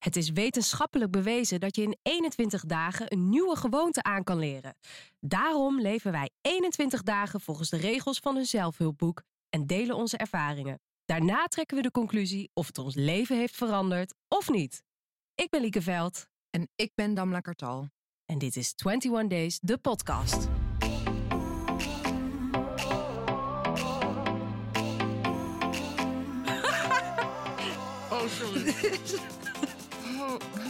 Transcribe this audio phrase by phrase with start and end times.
[0.00, 4.76] Het is wetenschappelijk bewezen dat je in 21 dagen een nieuwe gewoonte aan kan leren.
[5.18, 10.80] Daarom leven wij 21 dagen volgens de regels van een zelfhulpboek en delen onze ervaringen.
[11.04, 14.82] Daarna trekken we de conclusie of het ons leven heeft veranderd of niet.
[15.34, 17.88] Ik ben Lieke Veld En ik ben Damla Kartal.
[18.24, 20.48] en dit is 21 Days, de podcast.
[28.12, 28.74] Oh, sorry.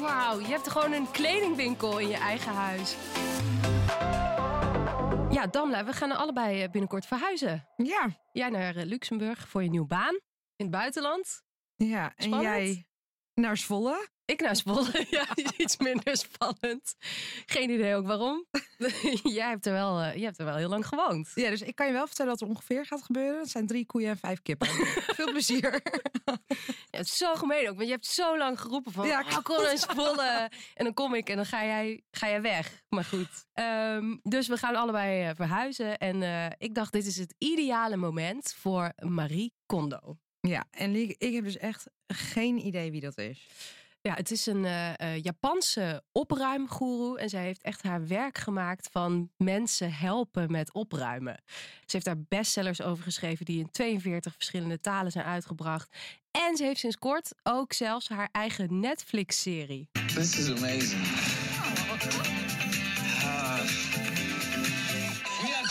[0.01, 2.97] Wauw, je hebt gewoon een kledingwinkel in je eigen huis.
[5.31, 7.69] Ja, Damla, we gaan allebei eh, binnenkort verhuizen.
[7.77, 10.15] Ja, Jij naar eh, Luxemburg voor je nieuwe baan
[10.57, 11.43] in het buitenland.
[11.77, 12.13] ja.
[12.17, 12.87] En jij
[13.41, 14.09] naar Zwolle?
[14.25, 15.07] Ik naar Zwolle.
[15.11, 15.27] Ja,
[15.57, 16.95] iets minder spannend.
[17.47, 18.47] Geen idee ook waarom.
[19.39, 21.33] Jij hebt er wel, je hebt er wel heel lang gewoond.
[21.35, 23.41] Ja, dus ik kan je wel vertellen wat er ongeveer gaat gebeuren.
[23.41, 24.69] Het zijn drie koeien en vijf kippen.
[25.19, 25.81] Veel plezier.
[26.91, 29.07] Ja, het is zo gemeen ook, want je hebt zo lang geroepen van...
[29.07, 30.51] Ja, Ja, kom naar Zwolle.
[30.75, 32.83] En dan kom ik en dan ga jij, ga jij weg.
[32.89, 33.47] Maar goed.
[33.53, 35.99] Ehm, dus we gaan allebei eh, verhuizen.
[35.99, 40.19] En eh, ik dacht, dit is het ideale moment voor Marie Kondo.
[40.41, 43.47] Ja, en ik heb dus echt geen idee wie dat is.
[44.03, 47.19] Ja, het is een eh, eh, Japanse opruimgoeroe.
[47.19, 51.43] En zij heeft echt haar werk gemaakt van mensen helpen met opruimen.
[51.47, 55.97] Ze heeft daar bestsellers over geschreven die in 42 verschillende talen zijn uitgebracht.
[56.31, 59.89] En ze heeft sinds kort ook zelfs haar eigen Netflix-serie.
[60.07, 61.40] This is amazing.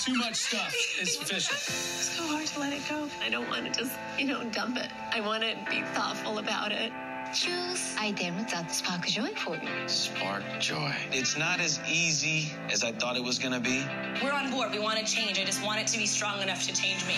[0.05, 0.73] Too much stuff.
[1.01, 1.55] It's official.
[1.55, 3.07] It's so hard to let it go.
[3.21, 4.89] I don't want to just, you know, dump it.
[5.11, 6.91] I want to be thoughtful about it.
[7.33, 9.87] Choose item that spark joy for you.
[9.87, 10.93] Spark joy.
[11.11, 13.83] It's not as easy as I thought it was gonna be.
[14.23, 14.71] We're on board.
[14.71, 15.37] We want to change.
[15.37, 17.17] I just want it to be strong enough to change me.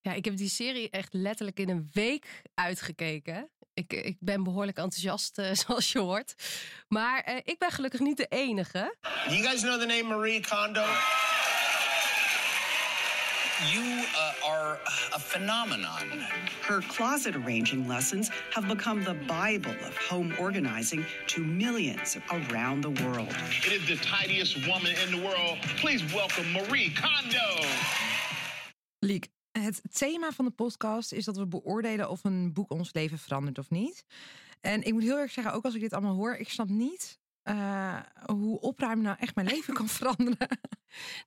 [0.00, 3.50] Ja, ik heb die serie echt letterlijk in een week uitgekeken.
[3.74, 6.34] Ik, ik ben behoorlijk enthousiast, eh, zoals je hoort.
[6.88, 8.96] Maar eh, ik ben gelukkig niet de enige.
[9.28, 10.84] You guys know the name Marie Kondo?
[13.64, 14.78] You uh, are
[15.14, 16.26] a phenomenon.
[16.60, 22.90] Her closet arranging lessons have become the Bible of home organizing to millions around the
[22.90, 23.34] world.
[23.64, 25.58] It is the tidiest woman in the world.
[25.80, 27.66] Please welcome Marie Kondo.
[28.98, 33.18] Liek, het thema van de podcast is dat we beoordelen of een boek ons leven
[33.18, 34.04] verandert of niet.
[34.60, 37.18] En ik moet heel erg zeggen, ook als ik dit allemaal hoor, ik snap niet
[37.46, 40.48] eh, hoe opruimen nou echt mijn leven kan veranderen.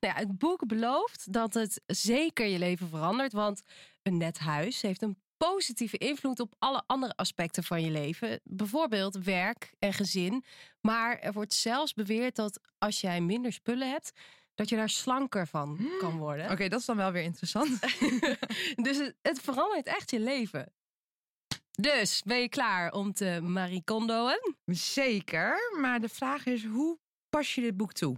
[0.00, 3.32] Nou ja, het boek belooft dat het zeker je leven verandert.
[3.32, 3.62] Want
[4.02, 8.40] een net huis heeft een positieve invloed op alle andere aspecten van je leven.
[8.44, 10.44] Bijvoorbeeld werk en gezin.
[10.80, 14.12] Maar er wordt zelfs beweerd dat als jij minder spullen hebt,
[14.54, 16.50] dat je daar slanker van kan worden.
[16.50, 17.78] Oké, dat is dan wel weer interessant.
[18.86, 20.72] Dus het, het verandert echt je leven.
[21.80, 24.56] Dus ben je klaar om te Marie Kondoen?
[24.64, 26.98] Zeker, maar de vraag is, hoe
[27.28, 28.16] pas je dit boek toe?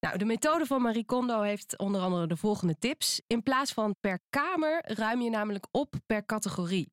[0.00, 3.20] Nou, de methode van Marie Kondo heeft onder andere de volgende tips.
[3.26, 6.92] In plaats van per kamer ruim je namelijk op per categorie.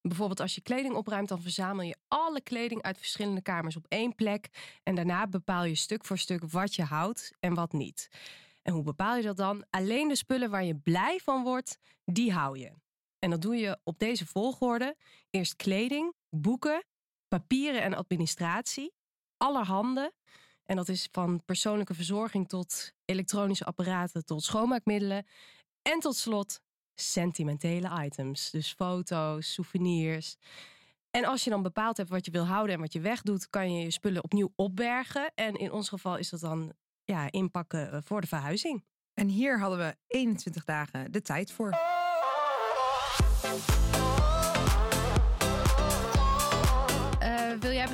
[0.00, 4.14] Bijvoorbeeld als je kleding opruimt, dan verzamel je alle kleding uit verschillende kamers op één
[4.14, 4.48] plek.
[4.82, 8.08] En daarna bepaal je stuk voor stuk wat je houdt en wat niet.
[8.62, 9.64] En hoe bepaal je dat dan?
[9.70, 12.72] Alleen de spullen waar je blij van wordt, die hou je.
[13.26, 14.96] En dat doe je op deze volgorde.
[15.30, 16.84] Eerst kleding, boeken,
[17.28, 18.92] papieren en administratie.
[19.36, 20.12] Allerhande.
[20.64, 25.26] En dat is van persoonlijke verzorging tot elektronische apparaten tot schoonmaakmiddelen.
[25.82, 26.60] En tot slot
[26.94, 28.50] sentimentele items.
[28.50, 30.36] Dus foto's, souvenirs.
[31.10, 33.72] En als je dan bepaald hebt wat je wil houden en wat je wegdoet, kan
[33.74, 35.32] je je spullen opnieuw opbergen.
[35.34, 36.72] En in ons geval is dat dan
[37.04, 38.84] ja, inpakken eh, voor de verhuizing.
[39.14, 41.95] En hier hadden we 21 dagen de tijd voor.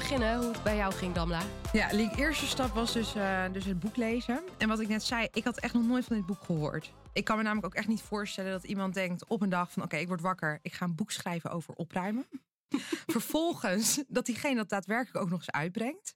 [0.02, 1.42] Beginnen hoe het bij jou ging, Damla?
[1.72, 4.42] Ja, Liek, eerste stap was dus, eh, dus het boek lezen.
[4.58, 6.92] En wat ik net zei, ik had echt nog nooit van dit boek gehoord.
[7.12, 9.82] Ik kan me namelijk ook echt niet voorstellen dat iemand denkt op een dag van...
[9.82, 12.26] oké, ik word wakker, ik ga een boek schrijven over opruimen.
[13.16, 16.14] vervolgens dat diegene dat daadwerkelijk ook nog eens uitbrengt.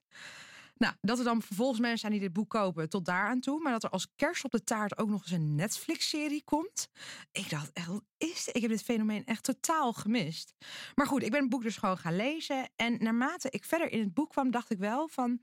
[0.77, 3.61] Nou, dat er dan vervolgens mensen zijn die dit boek kopen tot daaraan toe.
[3.61, 6.89] Maar dat er als kerst op de taart ook nog eens een Netflix-serie komt.
[7.31, 8.47] Ik dacht echt, is?
[8.47, 10.53] Ik heb dit fenomeen echt totaal gemist.
[10.95, 12.69] Maar goed, ik ben het boek dus gewoon gaan lezen.
[12.75, 15.41] En naarmate ik verder in het boek kwam, dacht ik wel van...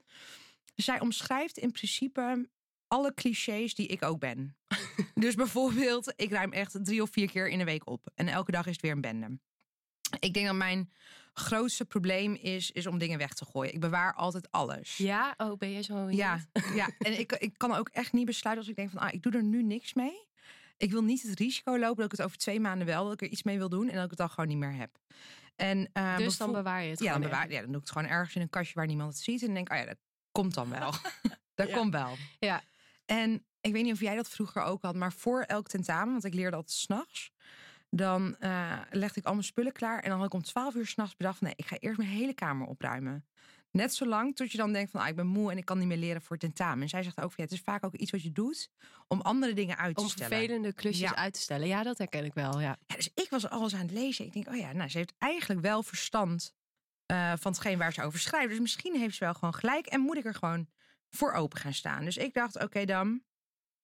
[0.75, 2.49] Zij omschrijft in principe
[2.89, 4.57] alle clichés die ik ook ben.
[5.15, 8.11] dus bijvoorbeeld, ik ruim echt drie of vier keer in de week op.
[8.15, 9.39] En elke dag is het weer een bende.
[10.25, 10.93] Ik denk dat mijn
[11.33, 13.73] grootste probleem is, is om dingen weg te gooien.
[13.75, 14.97] Ik bewaar altijd alles.
[14.97, 16.11] Ja, oh, ben je zo?
[16.11, 16.89] Ja, ja.
[16.99, 19.33] en ik, ik kan ook echt niet besluiten als ik denk van, ah, ik doe
[19.33, 20.27] er nu niks mee.
[20.77, 23.21] Ik wil niet het risico lopen dat ik het over twee maanden wel, dat ik
[23.23, 24.99] er iets mee wil doen en dat ik het dan gewoon niet meer heb.
[25.57, 27.91] En, eh, Dus dan bewaar je het ja, dan, bewaar, ja, dan doe ik het
[27.91, 29.41] gewoon ergens in een kastje waar niemand het ziet.
[29.41, 29.99] En dan denk oh ja, dat
[30.33, 30.93] komt dan wel.
[31.55, 31.77] dat Ja.
[31.77, 32.17] komt wel.
[32.39, 32.63] Ja.
[33.07, 36.25] En ik weet niet of jij dat vroeger ook had, maar voor elk tentamen, want
[36.25, 37.33] ik leerde altijd s'nachts.
[37.97, 40.01] Dan eh, legde ik al mijn spullen klaar.
[40.01, 42.11] En dan had ik om 12 uur s'nachts bedacht: van, nee, ik ga eerst mijn
[42.11, 43.27] hele kamer opruimen.
[43.71, 45.87] Net zolang tot je dan denkt van ah, ik ben moe en ik kan niet
[45.89, 46.83] meer leren voor het tentamen.
[46.83, 48.71] En zij zegt ook van ja, het is vaak ook iets wat je doet
[49.09, 50.37] om andere dingen uit te Om stellen.
[50.37, 51.17] vervelende klusjes Ja.
[51.17, 51.67] uit te stellen.
[51.67, 52.61] Ja, dat herken ik wel.
[52.61, 52.79] Ja.
[52.87, 54.25] Ja, dus ik was alles aan het lezen.
[54.25, 56.55] Ik denk, oh ja, nou, ze heeft eigenlijk wel verstand
[57.07, 58.49] eh, van hetgeen waar ze over schrijft.
[58.49, 60.69] Dus misschien heeft ze wel gewoon gelijk en moet ik er gewoon
[61.11, 62.05] voor open gaan staan.
[62.05, 63.23] Dus ik dacht, oké dan,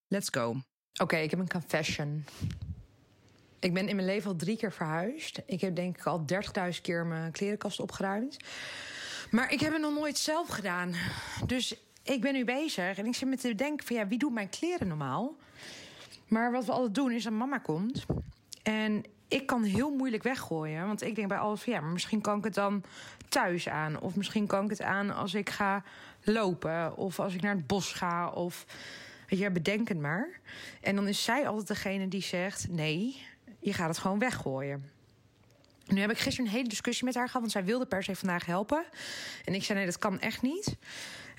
[0.09, 0.61] let's go.
[1.01, 2.25] Oké, ik heb een confession.
[3.61, 5.41] Ik ben in mijn leven al drie keer verhuisd.
[5.47, 6.25] Ik heb denk ik al
[6.73, 8.37] 30.000 keer mijn klerenkast opgeruimd.
[9.31, 10.95] Maar ik heb het nog nooit zelf gedaan.
[11.47, 14.33] Dus ik ben nu bezig en ik zit me te denken van ja, wie doet
[14.33, 15.37] mijn kleren normaal?
[16.29, 18.07] Maar wat we altijd doen is dat mama komt.
[18.63, 20.87] En ik kan heel moeilijk weggooien.
[20.87, 22.83] Want ik denk bij alles van ja, maar misschien kan ik het dan
[23.29, 24.01] thuis aan.
[24.01, 25.83] Of misschien kan ik het aan als ik ga
[26.23, 26.97] lopen.
[26.97, 28.29] Of als ik naar het bos ga.
[28.29, 28.67] Of
[29.29, 30.41] weet je, bedenk het maar.
[30.81, 33.23] En dan is zij altijd degene die zegt: nee,
[33.61, 34.91] je gaat het gewoon weggooien.
[35.87, 38.17] Nu heb ik gisteren een hele discussie met haar gehad, want zij wilde per se
[38.17, 38.85] vandaag helpen.
[39.45, 40.77] En ik zei: nee, dat kan echt niet.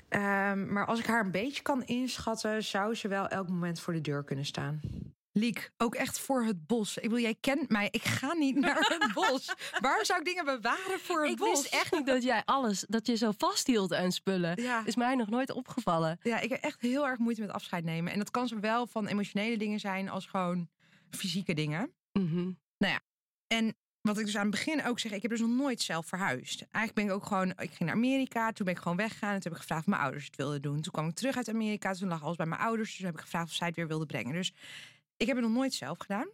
[0.08, 3.92] Ehm, maar als ik haar een beetje kan inschatten, zou ze wel elk moment voor
[3.92, 4.80] de deur kunnen staan.
[5.34, 6.96] Liek, ook echt voor het bos.
[6.96, 7.88] Ik bedoel, jij kent mij.
[7.90, 9.54] Ik ga niet naar het bos.
[9.80, 11.48] Waarom zou ik dingen bewaren voor het Ik bos?
[11.62, 14.62] wist echt niet dat jij alles, dat je zo vasthield aan spullen.
[14.62, 14.82] Ja.
[14.84, 16.18] Is mij nog nooit opgevallen.
[16.22, 18.12] Ja, ik heb echt heel erg moeite met afscheid nemen.
[18.12, 20.68] En dat kan zowel van emotionele dingen zijn als gewoon
[21.10, 21.90] fysieke dingen.
[22.12, 22.50] Mhm.
[23.46, 26.06] En wat ik dus aan het begin ook zeg, ik heb dus nog nooit zelf
[26.06, 26.60] verhuisd.
[26.60, 29.34] Eigenlijk ben ik ook gewoon, ik ging naar Amerika, toen ben ik gewoon weggegaan.
[29.34, 30.80] En toen heb ik gevraagd of mijn ouders het wilden doen.
[30.80, 32.88] Toen kwam ik terug uit Amerika, toen lag alles bij mijn ouders.
[32.88, 34.32] Dus toen heb ik gevraagd of zij het weer wilden brengen.
[34.32, 34.54] Dus
[35.16, 36.28] ik heb het nog nooit zelf gedaan.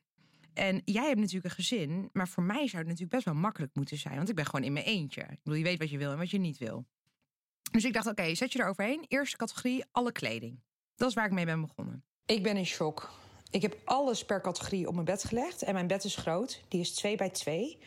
[0.54, 3.74] En jij hebt natuurlijk een gezin, maar voor mij zou het natuurlijk best wel makkelijk
[3.74, 4.16] moeten zijn.
[4.16, 5.20] Want ik ben gewoon in mijn eentje.
[5.20, 6.86] Ik bedoel, je weet wat je wil en wat je niet wil.
[7.70, 9.04] Dus ik dacht, oké, zet je er overheen.
[9.08, 10.60] Eerste categorie, alle kleding.
[10.94, 12.04] Dat is waar ik mee ben begonnen.
[12.26, 13.10] Ik ben in shock.
[13.50, 15.62] Ik heb alles per categorie op mijn bed gelegd.
[15.62, 16.60] En mijn bed is groot.
[16.68, 17.78] Die is 2 bij 2.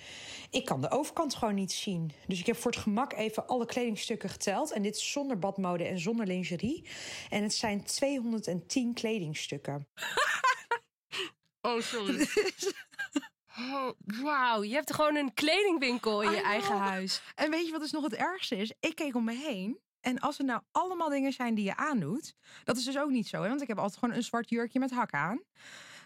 [0.50, 2.12] Ik kan de overkant gewoon niet zien.
[2.28, 4.72] Dus ik heb voor het gemak even alle kledingstukken geteld.
[4.72, 6.86] En dit is zonder badmode en zonder lingerie.
[7.30, 9.88] En het zijn 210 kledingstukken.
[11.64, 12.28] Oh, sorry.
[13.58, 17.22] Oh, Wauw, je hebt gewoon een kledingwinkel in je eigen huis.
[17.36, 18.74] En weet je wat dus nog het ergste is?
[18.80, 19.80] Ik keek om me heen.
[20.02, 22.36] En als er nou allemaal dingen zijn die je aandoet.
[22.64, 23.42] Dat is dus ook niet zo.
[23.42, 23.50] Hè?
[23.50, 25.42] Want ik heb altijd gewoon een zwart jurkje met hak aan.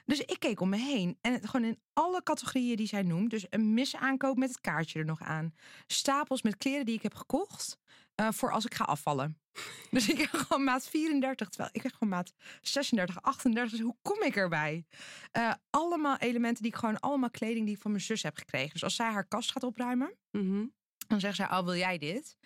[0.06, 1.18] Dus ik keek om me heen.
[1.22, 3.30] En het, gewoon in alle categorieën die zij noemt.
[3.30, 5.54] Dus een misaankoop met het kaartje er nog aan.
[5.88, 7.78] Stapels met kleren die ik heb gekocht.
[8.16, 9.40] eh, voor als ik ga afvallen.
[9.92, 11.50] Dus ik heb gewoon maat 34.
[11.50, 13.72] Terwijl ik heb gewoon maat 36, 38.
[13.72, 14.86] Dus hoe kom ik erbij?
[15.32, 17.00] Eh, allemaal elementen die ik gewoon...
[17.00, 18.72] Allemaal kleding die ik van mijn zus heb gekregen.
[18.74, 20.16] Dus als zij haar kast gaat opruimen...
[20.32, 20.66] Mhm.
[21.08, 22.38] Dan zegt zij, oh, wil jij dit?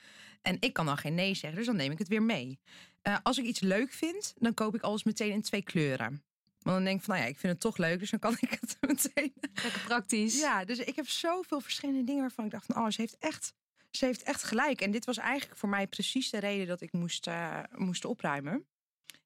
[0.42, 2.60] En ik kan dan geen nee zeggen, dus dan neem ik het weer mee.
[3.02, 6.24] Eh, als ik iets leuk vind, dan koop ik alles meteen in twee kleuren.
[6.60, 8.34] Want dan denk ik van, nou ja, ik vind het toch leuk, dus dan kan
[8.40, 9.34] ik het meteen.
[9.42, 10.40] Lekker praktisch.
[10.40, 13.54] Ja, dus ik heb zoveel verschillende dingen waarvan ik dacht van, oh, ze heeft echt,
[13.92, 14.82] ze heeft echt gelijk.
[14.82, 18.66] En dit was eigenlijk voor mij precies de reden dat ik moest, eh, moest opruimen.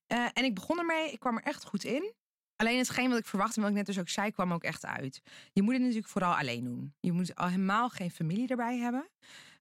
[0.07, 2.13] Eh, en ik begon ermee, ik kwam er echt goed in.
[2.56, 5.21] Alleen hetgeen wat ik verwachtte, wat ik net dus ook zei, kwam ook echt uit.
[5.54, 6.94] Je moet het natuurlijk vooral alleen doen.
[7.00, 9.10] Je moet al helemaal geen familie erbij hebben.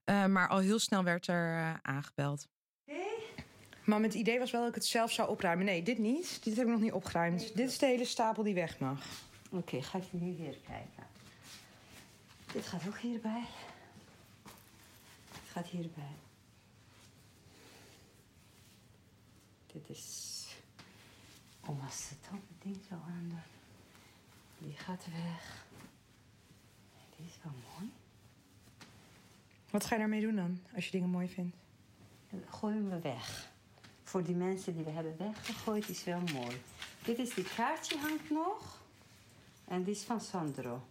[0.04, 2.48] Eh, maar al heel snel werd er eh, aangebeld.
[3.84, 5.64] Maar het idee was wel dat ik het zelf zou opruimen.
[5.64, 6.44] Nee, dit niet.
[6.44, 7.56] Dit heb ik nog niet opgeruimd.
[7.56, 9.04] Dit is de hele stapel die weg mag.
[9.50, 11.06] Oké, ga ik nu weer kijken.
[12.52, 13.44] Dit gaat ook hierbij.
[15.32, 16.16] Dit gaat hierbij.
[19.66, 20.30] Dit is...
[21.66, 23.42] Om als het ding zo aan
[24.58, 25.64] Die gaat weg.
[27.16, 27.92] Die is wel mooi.
[29.72, 31.56] Wat ga je daarmee doen dan, als je dingen mooi vindt?
[32.30, 33.50] En gooien we weg.
[34.02, 36.62] Voor die mensen die we hebben weggegooid is wel mooi.
[37.04, 38.80] Dit is die kaartje hangt nog.
[39.64, 40.82] En die is van Sandro.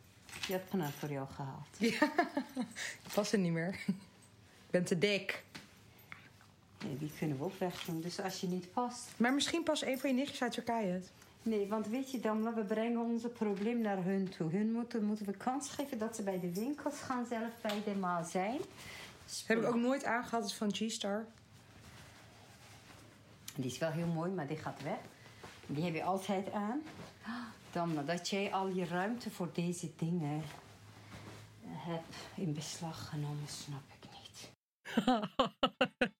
[0.46, 1.68] Die had Panna voor jou gehaald.
[1.78, 2.12] Ja,
[3.06, 3.80] ik pas er niet meer.
[3.88, 5.44] Ik ben te dik.
[6.86, 8.02] Nee, die kunnen we ook wegdoen.
[8.02, 9.10] Dus als je niet past.
[9.18, 11.12] Maar misschien pas een van je nichtjes uit Turkije het.
[11.44, 14.52] Nee, want weet je dan, we brengen onze probleem naar hun toe.
[14.52, 17.96] Hun moeten, moeten we kans geven dat ze bij de winkels gaan zelf bij de
[17.96, 18.60] maal zijn.
[19.46, 21.26] Heb ik ook nooit aangehad, is van G-Star.
[23.56, 25.00] Die is wel heel mooi, maar die gaat weg.
[25.66, 26.82] Die heb je altijd aan.
[27.72, 30.44] Dan dat jij al je ruimte voor deze dingen
[31.66, 34.52] hebt in beslag genomen, snap ik niet.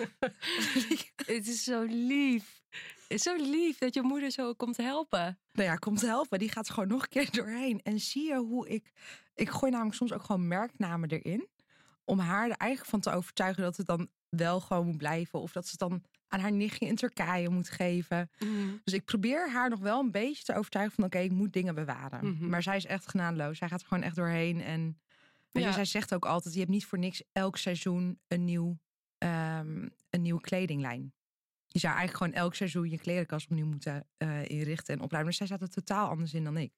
[1.26, 2.61] Het is zo lief.
[3.12, 5.38] Is zo lief dat je moeder zo komt helpen.
[5.52, 6.38] Nou ja, komt helpen.
[6.38, 7.80] Die gaat gewoon nog een keer doorheen.
[7.82, 8.92] En zie je hoe ik...
[9.34, 11.48] Ik gooi namelijk soms ook gewoon merknamen erin.
[12.04, 15.40] Om haar er eigenlijk van te overtuigen dat het dan wel gewoon moet blijven.
[15.40, 18.30] Of dat ze het dan aan haar nichtje in Turkije moet geven.
[18.84, 21.04] Dus ik probeer haar nog wel een beetje te overtuigen van...
[21.04, 22.26] oké, ik moet dingen bewaren.
[22.30, 22.48] Mhm.
[22.48, 23.58] Maar zij is echt genadeloos.
[23.58, 24.60] Zij gaat er gewoon echt doorheen.
[24.60, 25.00] En
[25.50, 25.72] weet je, Ja.
[25.74, 26.54] zij zegt ook altijd...
[26.54, 28.78] je hebt niet voor niks elk seizoen een, nieuw,
[29.18, 31.12] ehm, een nieuwe kledinglijn.
[31.72, 35.30] Je zou eigenlijk gewoon elk seizoen je klerenkast opnieuw moeten eh, inrichten en opruimen.
[35.30, 36.72] Dus zij staat er totaal anders in dan ik.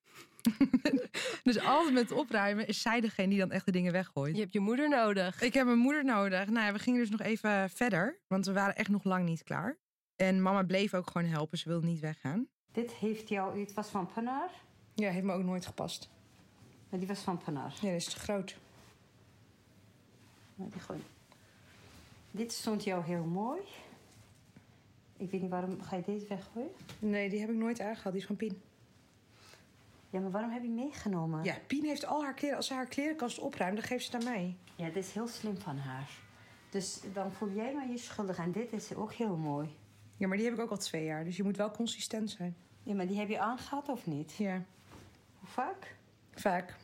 [1.42, 4.34] dus altijd met opruimen is zij degene die dan echt de dingen weggooit.
[4.34, 5.40] Je hebt je moeder nodig.
[5.40, 6.46] Ik heb mijn moeder nodig.
[6.46, 9.42] Nou ja, we gingen dus nog even verder, want we waren echt nog lang niet
[9.42, 9.78] klaar.
[10.16, 12.48] En mama bleef ook gewoon helpen, ze wilde niet weggaan.
[12.72, 14.50] Dit heeft jou, het was van Panar.
[14.94, 16.10] Ja, heeft me ook nooit gepast.
[16.88, 17.72] Maar die was van Panar.
[17.80, 18.56] Ja, dat is te groot.
[20.54, 21.04] Maar die
[22.30, 23.60] Dit stond jou heel mooi.
[25.24, 25.80] Ik weet niet waarom.
[25.82, 26.70] Ga je deze weggooien?
[26.98, 28.12] Nee, die heb ik nooit aangehad.
[28.12, 28.62] Die is van Pien.
[30.10, 31.44] Ja, maar waarom heb je meegenomen?
[31.44, 32.56] Ja, Pien heeft al haar kleren.
[32.56, 34.56] Als ze haar klerenkast opruimt, dan geeft ze het aan mij.
[34.76, 36.10] Ja, dit is heel slim van haar.
[36.70, 38.38] Dus dan voel jij maar je schuldig.
[38.38, 39.68] En dit is ook heel mooi.
[40.16, 41.24] Ja, maar die heb ik ook al twee jaar.
[41.24, 42.56] Dus je moet wel consistent zijn.
[42.82, 44.32] Ja, maar die heb je aangehad of niet?
[44.36, 44.62] Ja,
[45.38, 45.96] Hoe vaak?
[46.34, 46.76] vaak.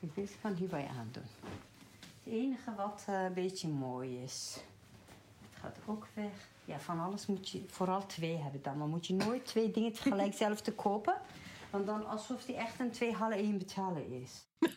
[0.00, 1.22] Kijk, Deze kan hier bij aandoen.
[2.24, 4.64] Het enige wat eh, een beetje mooi is.
[5.62, 6.48] Gaat ook weg.
[6.64, 8.78] Ja, van alles moet je vooral twee hebben dan.
[8.78, 11.14] Maar moet je nooit twee dingen tegelijk zelf te kopen.
[11.70, 14.46] Want dan alsof die echt een twee halen één betalen is.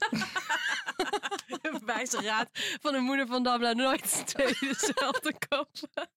[1.85, 2.49] Wijze raad
[2.81, 6.09] van de moeder van Dabla nooit twee dezelfde kopen.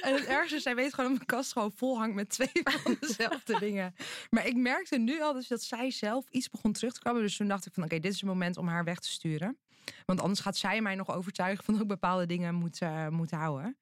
[0.00, 2.50] En het ergste is, zij weet gewoon dat mijn kast gewoon vol hangt met twee
[2.82, 3.94] van dezelfde dingen.
[4.30, 7.22] Maar ik merkte nu al dus dat zij zelf iets begon terug te komen.
[7.22, 9.58] Dus toen dacht ik van oké, dit is het moment om haar weg te sturen.
[10.06, 13.76] Want anders gaat zij mij nog overtuigen van dat ik bepaalde dingen moet, moet houden.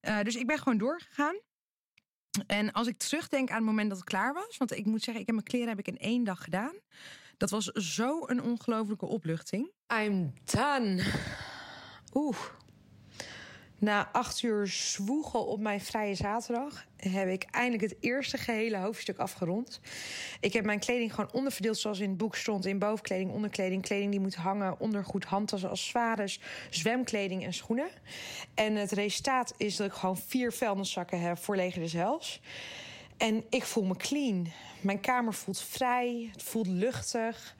[0.00, 1.36] Eh, dus ik ben gewoon doorgegaan.
[2.46, 4.56] En als ik terugdenk aan het moment dat het klaar was.
[4.56, 6.74] Want ik moet zeggen, ik heb mijn kleren heb ik in één dag gedaan.
[7.36, 9.72] Dat was zo een ongelofelijke opluchting.
[10.02, 11.04] I'm done.
[12.12, 12.36] Oeh.
[13.84, 19.18] Na acht uur zwoegen op mijn vrije zaterdag heb ik eindelijk het eerste gehele hoofdstuk
[19.18, 19.80] afgerond.
[20.40, 22.66] Ik heb mijn kleding gewoon onderverdeeld zoals in het boek stond.
[22.66, 27.88] In bovenkleding, onderkleding, kleding die moet hangen, ondergoed, handtassen, accessoires, zwemkleding en schoenen.
[28.54, 32.40] En het resultaat is dat ik gewoon vier vuilniszakken heb voor leger des.
[33.16, 34.52] En ik voel me clean.
[34.80, 37.56] Mijn kamer voelt vrij, het voelt luchtig.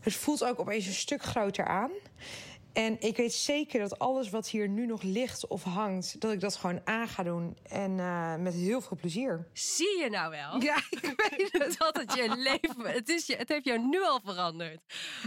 [0.00, 1.90] Het voelt ook opeens een stuk groter aan.
[2.72, 6.40] En ik weet zeker dat alles wat hier nu nog ligt of hangt, dat ik
[6.40, 7.56] dat gewoon aan ga doen.
[7.62, 9.48] En eh, met heel veel plezier.
[9.52, 10.62] Zie je nou wel?
[10.62, 11.00] Ja, ik
[11.30, 11.78] weet het.
[11.78, 14.80] Dat het je leven, het, is je, het heeft jou nu al veranderd.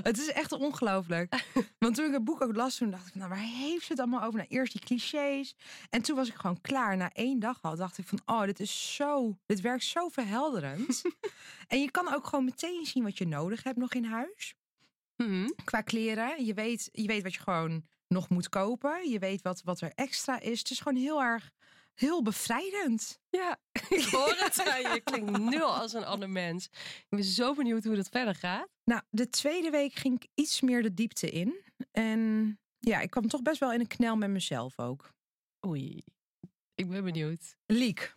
[0.04, 1.44] Het is echt ongelooflijk.
[1.80, 4.00] Want toen ik het boek ook las, toen dacht ik, nou, waar heeft ze het
[4.00, 4.38] allemaal over?
[4.38, 5.56] Nou, eerst die clichés.
[5.90, 6.98] En toen was ik gewoon klaar.
[6.98, 11.02] Na één dag al dacht ik van, oh, dit is zo, dit werkt zo verhelderend.
[11.68, 14.56] en je kan ook gewoon meteen zien wat je nodig hebt nog in huis.
[15.16, 15.50] Mhm.
[15.64, 16.46] Qua kleren.
[16.46, 19.10] Je weet, je weet wat je gewoon nog moet kopen.
[19.10, 20.60] Je weet wat, wat er extra is.
[20.60, 21.52] Het is gewoon heel erg,
[21.94, 23.20] heel bevrijdend.
[23.30, 25.02] Ja, ik hoor het aan je.
[25.04, 26.66] Klinkt nu al als een ander mens.
[26.66, 28.68] Ik ben zo benieuwd hoe dat verder gaat.
[28.84, 31.56] Nou, de tweede week ging ik iets meer de diepte in.
[31.92, 35.14] En ja, ik kwam toch best wel in een knel met mezelf ook.
[35.68, 36.04] Oei,
[36.76, 37.58] ik ben benieuwd.
[37.66, 38.16] Liek,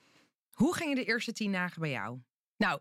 [0.50, 2.20] hoe gingen de eerste tien dagen bij jou?
[2.56, 2.80] Nou,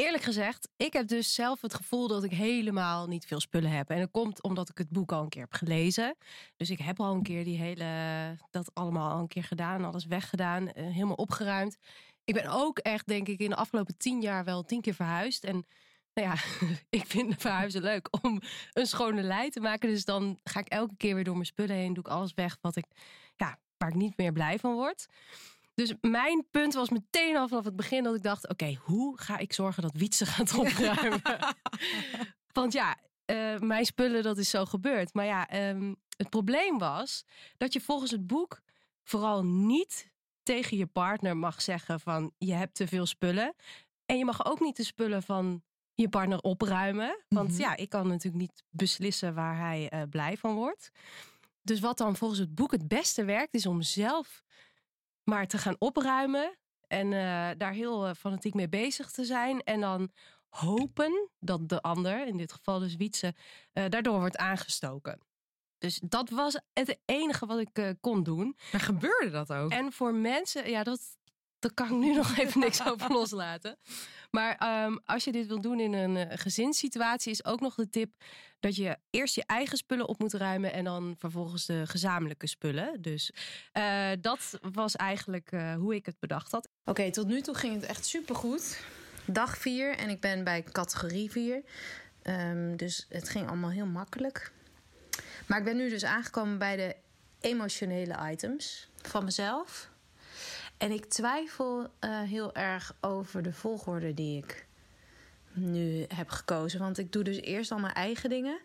[0.00, 3.90] eerlijk gezegd, ik heb dus zelf het gevoel dat ik helemaal niet veel spullen heb.
[3.90, 6.16] En dat komt omdat ik het boek al een keer heb gelezen.
[6.56, 7.86] Dus ik heb al een keer die hele,
[8.50, 11.76] dat allemaal al een keer gedaan, alles weggedaan, eh, helemaal opgeruimd.
[12.24, 15.44] Ik ben ook echt, denk ik, in de afgelopen tien jaar wel tien keer verhuisd.
[15.44, 15.66] En
[16.14, 16.34] nou ja,
[16.98, 18.40] ik vind verhuizen leuk om
[18.72, 19.88] een schone lei te maken.
[19.88, 22.58] Dus dan ga ik elke keer weer door mijn spullen heen, doe ik alles weg
[22.60, 22.86] wat ik,
[23.36, 25.06] ja, waar ik niet meer blij van word.
[25.80, 29.38] Dus mijn punt was meteen al vanaf het begin dat ik dacht: oké, hoe ga
[29.38, 31.22] ik zorgen dat Wietse gaat opruimen?
[32.52, 35.14] Want ja, eh, mijn spullen, dat is zo gebeurd.
[35.14, 37.24] Maar ja, ehm, het probleem was
[37.56, 38.60] dat je volgens het boek
[39.02, 40.10] vooral niet
[40.42, 43.54] tegen je partner mag zeggen van je hebt te veel spullen.
[44.06, 45.62] En je mag ook niet de spullen van
[45.94, 47.24] je partner opruimen.
[47.28, 47.60] Want Mhm.
[47.60, 50.90] ja, ik kan natuurlijk niet beslissen waar hij eh, blij van wordt.
[51.62, 54.42] Dus wat dan volgens het boek het beste werkt, is om zelf
[55.30, 56.58] maar te gaan opruimen.
[56.86, 59.62] En eh, daar heel eh, fanatiek mee bezig te zijn.
[59.62, 60.10] En dan
[60.48, 63.34] hopen dat de ander, in dit geval dus Wietse,
[63.72, 65.20] eh, daardoor wordt aangestoken.
[65.78, 68.56] Dus dat was het enige wat ik kon doen.
[68.72, 69.70] Maar gebeurde dat ook?
[69.70, 71.00] En voor mensen, ja, dat,
[71.58, 73.78] daar kan ik nu nog even niks over loslaten.
[74.30, 77.90] Maar ehm, als je dit wil doen in een eh, gezinssituatie, is ook nog de
[77.90, 78.10] tip
[78.60, 83.02] dat je eerst je eigen spullen op moet ruimen en dan vervolgens de gezamenlijke spullen.
[83.02, 83.32] Dus
[83.72, 86.68] eh, dat was eigenlijk eh, hoe ik het bedacht had.
[86.84, 88.80] Oké, tot nu toe ging het echt supergoed.
[89.26, 91.62] Dag 4 en ik ben bij categorie 4.
[92.22, 94.52] Ehm, dus het ging allemaal heel makkelijk.
[95.46, 96.96] Maar ik ben nu dus aangekomen bij de
[97.40, 99.89] emotionele items van mezelf.
[100.80, 104.66] En ik twijfel eh, heel erg over de volgorde die ik
[105.52, 106.80] nu heb gekozen.
[106.80, 108.60] Want ik doe dus eerst al mijn eigen dingen.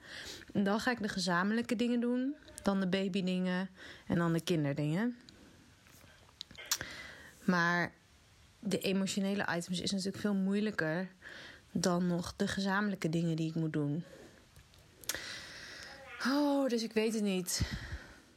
[0.53, 2.35] En dan ga ik de gezamenlijke dingen doen.
[2.63, 3.69] Dan de babydingen.
[4.07, 5.17] En dan de kinderdingen.
[7.43, 7.91] Maar
[8.59, 11.09] de emotionele items is natuurlijk veel moeilijker
[11.71, 14.03] dan nog de gezamenlijke dingen die ik moet doen.
[16.27, 17.61] Oh, dus ik weet het niet.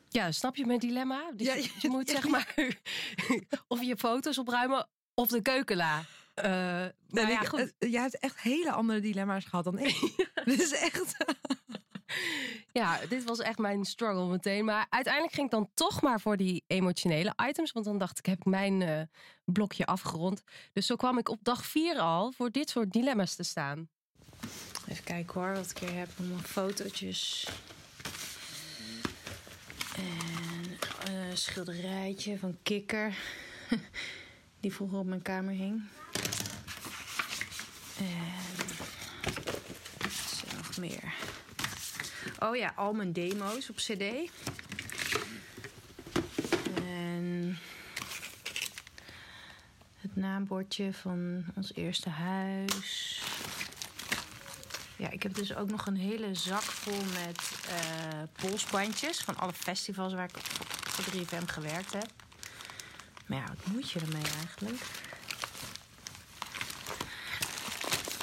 [0.09, 1.31] Ja, snap je mijn dilemma?
[1.35, 2.55] Dus Ja, je, moet zeg maar
[3.69, 6.05] of je foto's opruimen of de keukenla.
[6.35, 6.45] Eh
[7.09, 7.73] maar ja, ik- goed.
[7.79, 9.97] jij hebt echt hele andere dilemma's gehad dan ik.
[10.45, 11.17] Dit is echt...
[12.73, 14.65] Ja, dit was echt mijn struggle meteen.
[14.65, 17.73] Maar uiteindelijk ging ik dan toch maar voor die emotionele items.
[17.73, 19.01] Want dan dacht ik, heb ik mijn eh,
[19.45, 20.43] blokje afgerond.
[20.73, 23.89] Dus zo kwam ik op dag vier al voor dit soort dilemma's te staan.
[24.89, 26.09] Even kijken hoor, wat ik hier heb.
[26.19, 27.49] Allemaal fotootjes.
[29.99, 30.79] En
[31.13, 33.15] een schilderijtje van Kikker.
[34.61, 35.83] Die vroeger op mijn kamer hing.
[37.99, 38.07] En
[40.49, 41.15] er nog meer?
[42.39, 44.03] Oh ja, al mijn demo's op cd.
[46.75, 47.59] En
[50.01, 53.08] het naambordje van ons eerste huis.
[54.99, 59.53] Ja, ik heb dus ook nog een hele zak vol met eh, polsbandjes van alle
[59.53, 60.39] festivals waar ik
[60.89, 62.11] voor 3FM gewerkt heb.
[63.27, 64.83] Maar ja, wat moet je ermee eigenlijk?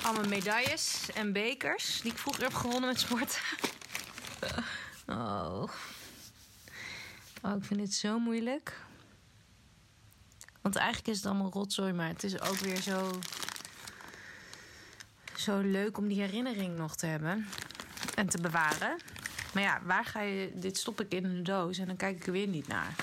[0.01, 3.41] Allemaal medailles en bekers die ik vroeger heb gewonnen met sport.
[5.07, 5.69] oh.
[7.41, 8.79] Oh, ik vind dit zo moeilijk.
[10.61, 13.19] Want eigenlijk is het allemaal rotzooi, maar het is ook weer zo
[15.37, 17.45] zo leuk om die herinnering nog te hebben
[18.15, 18.97] en te bewaren.
[19.53, 20.51] Maar ja, waar ga je.
[20.55, 22.95] Dit stop ik in een doos en dan kijk ik er weer niet naar.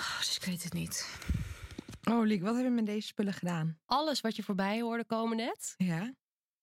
[0.00, 1.18] Oh, dus ik weet het niet.
[2.10, 3.78] Oh, Liek, wat heb je met deze spullen gedaan?
[3.86, 6.12] Alles wat je voorbij hoorde komen net, Ja?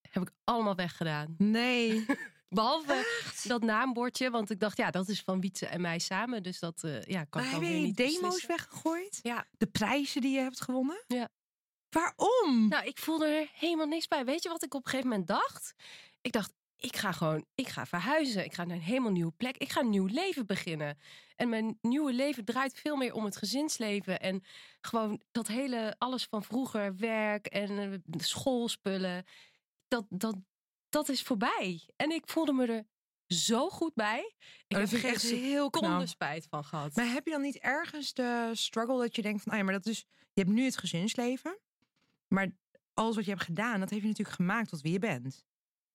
[0.01, 1.35] heb ik allemaal weggedaan.
[1.37, 2.05] Nee.
[2.49, 6.43] Behalve dat naambordje, want ik dacht, ja, dat is van Wietse en mij samen.
[6.43, 8.47] Dus dat eh, ja, kan Maar ik heb dan je weer je niet demo's beslissen.
[8.47, 9.19] weggegooid?
[9.21, 9.45] Ja.
[9.57, 11.03] De prijzen die je hebt gewonnen?
[11.07, 11.29] Ja.
[11.91, 12.67] Waarom?
[12.67, 14.25] Nou, ik voelde er helemaal niks bij.
[14.25, 15.73] Weet je wat ik op een gegeven moment dacht?
[16.21, 18.43] Ik dacht, ik ga gewoon, ik ga verhuizen.
[18.45, 19.57] Ik ga naar een helemaal nieuwe plek.
[19.57, 20.97] Ik ga een nieuw leven beginnen.
[21.35, 24.19] En mijn nieuwe leven draait veel meer om het gezinsleven.
[24.19, 24.43] En
[24.81, 29.25] gewoon dat hele, alles van vroeger, werk en eh, schoolspullen.
[29.87, 30.35] Dat, dat,
[30.89, 31.89] dat is voorbij.
[31.95, 32.83] En ik voelde me er
[33.27, 34.33] zo goed bij.
[34.67, 36.07] Ik Oh, heb er echt heel knap.
[36.07, 36.95] spijt van gehad.
[36.95, 39.73] Maar heb je dan niet ergens de struggle dat je denkt van, ah ja, maar
[39.73, 41.59] dat is, je hebt nu het gezinsleven,
[42.33, 42.51] maar
[42.93, 45.45] alles wat je hebt gedaan, dat heeft je natuurlijk gemaakt tot wie je bent.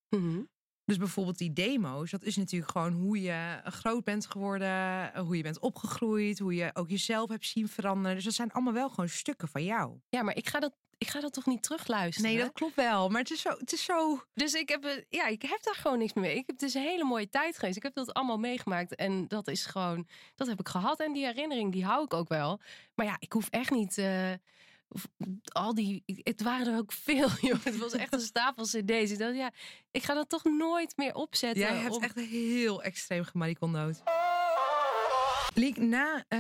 [0.09, 0.41] Mhm.
[0.85, 5.43] Dus bijvoorbeeld die demo's, dat is natuurlijk gewoon hoe je groot bent geworden, hoe je
[5.43, 8.15] bent opgegroeid, hoe je ook jezelf hebt zien veranderen.
[8.15, 9.99] Dus dat zijn allemaal wel gewoon stukken van jou.
[10.09, 12.31] Ja, maar ik ga dat, ik ga dat toch niet terugluisteren?
[12.31, 15.03] Nee, dat klopt wel, maar het is zo, het is zo Dus ik heb, eh,
[15.09, 16.37] ja, ik heb daar gewoon niks meer mee.
[16.37, 17.77] Ik heb, het is een hele mooie tijd geweest.
[17.77, 18.95] Ik heb dat allemaal meegemaakt.
[18.95, 21.01] En dat is gewoon, dat heb ik gehad.
[21.01, 22.61] En die herinnering, die hou ik ook wel.
[22.95, 23.99] Maar ja, ik hoef echt niet.
[23.99, 24.33] eh,
[25.53, 27.65] al die, het waren er ook veel, joh.
[27.65, 29.11] Het was echt een stapel cd's.
[29.11, 29.51] Ik dacht, ja,
[29.91, 31.61] ik ga dat toch nooit meer opzetten.
[31.63, 34.03] Jij hebt om- echt heel extreem gemaricondood.
[35.55, 36.39] Liek, na, eh,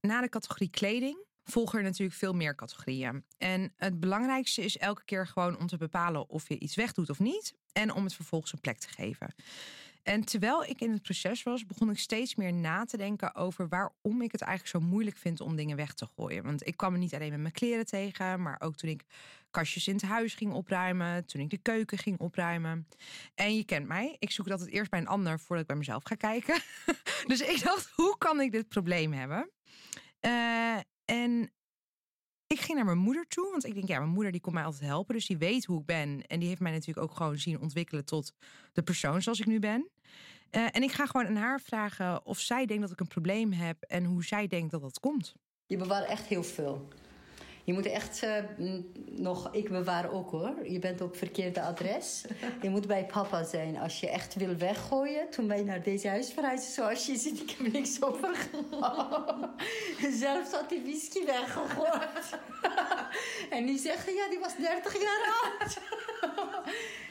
[0.00, 3.24] na de categorie kleding volgen er natuurlijk veel meer categorieën.
[3.38, 7.18] En het belangrijkste is elke keer gewoon om te bepalen of je iets wegdoet of
[7.18, 7.54] niet.
[7.72, 9.34] En om het vervolgens een plek te geven.
[10.08, 13.68] En terwijl ik in het proces was, begon ik steeds meer na te denken over
[13.68, 16.44] waarom ik het eigenlijk zo moeilijk vind om dingen weg te gooien.
[16.44, 19.04] Want ik kwam er niet alleen met mijn kleren tegen, maar ook toen ik
[19.50, 22.88] kastjes in het huis ging opruimen, toen ik de keuken ging opruimen.
[23.34, 25.76] En je kent mij, ik zoek dat het eerst bij een ander voordat ik bij
[25.76, 26.60] mezelf ga kijken.
[27.26, 29.50] dus ik dacht, hoe kan ik dit probleem hebben?
[30.20, 31.52] Eh, en
[32.48, 34.64] ik ging naar mijn moeder toe, want ik denk, ja, mijn moeder die kon mij
[34.64, 35.14] altijd helpen.
[35.14, 36.22] Dus die weet hoe ik ben.
[36.26, 38.32] En die heeft mij natuurlijk ook gewoon zien ontwikkelen tot
[38.72, 39.88] de persoon zoals ik nu ben.
[40.50, 43.52] Eh, en ik ga gewoon aan haar vragen of zij denkt dat ik een probleem
[43.52, 45.34] heb en hoe zij denkt dat dat komt.
[45.66, 46.88] Je bewaart echt heel veel.
[47.68, 48.42] Je moet echt eh,
[49.10, 50.68] nog, ik bewaar ook hoor.
[50.68, 52.24] Je bent op verkeerde adres.
[52.62, 53.78] je moet bij papa zijn.
[53.78, 55.30] Als je echt wil weggooien.
[55.30, 59.50] Toen wij naar deze huis verhuisden, zoals je ziet, ik heb niks overgehouden.
[60.24, 62.38] Zelfs had die whisky weggegooid.
[63.56, 65.78] en nu zeggen, ja, die was 30 jaar oud.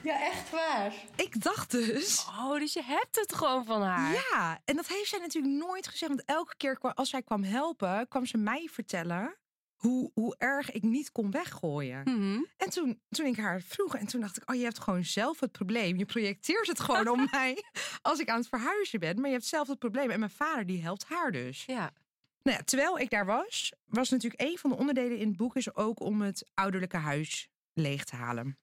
[0.03, 0.93] ja, echt waar.
[1.15, 2.25] Ik dacht dus.
[2.27, 4.13] Oh, dus je hebt het gewoon van haar.
[4.13, 6.11] Ja, en dat heeft zij natuurlijk nooit gezegd.
[6.11, 9.35] Want elke keer als zij kwam helpen, kwam ze mij vertellen
[9.77, 12.01] hoe, hoe erg ik niet kon weggooien.
[12.03, 12.39] Mhm.
[12.57, 15.39] En toen, toen ik haar vroeg, en toen dacht ik, oh, je hebt gewoon zelf
[15.39, 15.97] het probleem.
[15.97, 17.63] Je projecteert het gewoon op mij
[18.01, 19.15] als ik aan het verhuizen ben.
[19.15, 20.09] Maar je hebt zelf het probleem.
[20.09, 21.65] En mijn vader, die helpt haar dus.
[21.65, 21.91] Ja.
[22.43, 25.55] Nou ja, terwijl ik daar was, was natuurlijk een van de onderdelen in het boek
[25.55, 28.57] is ook om het ouderlijke huis leeg te halen.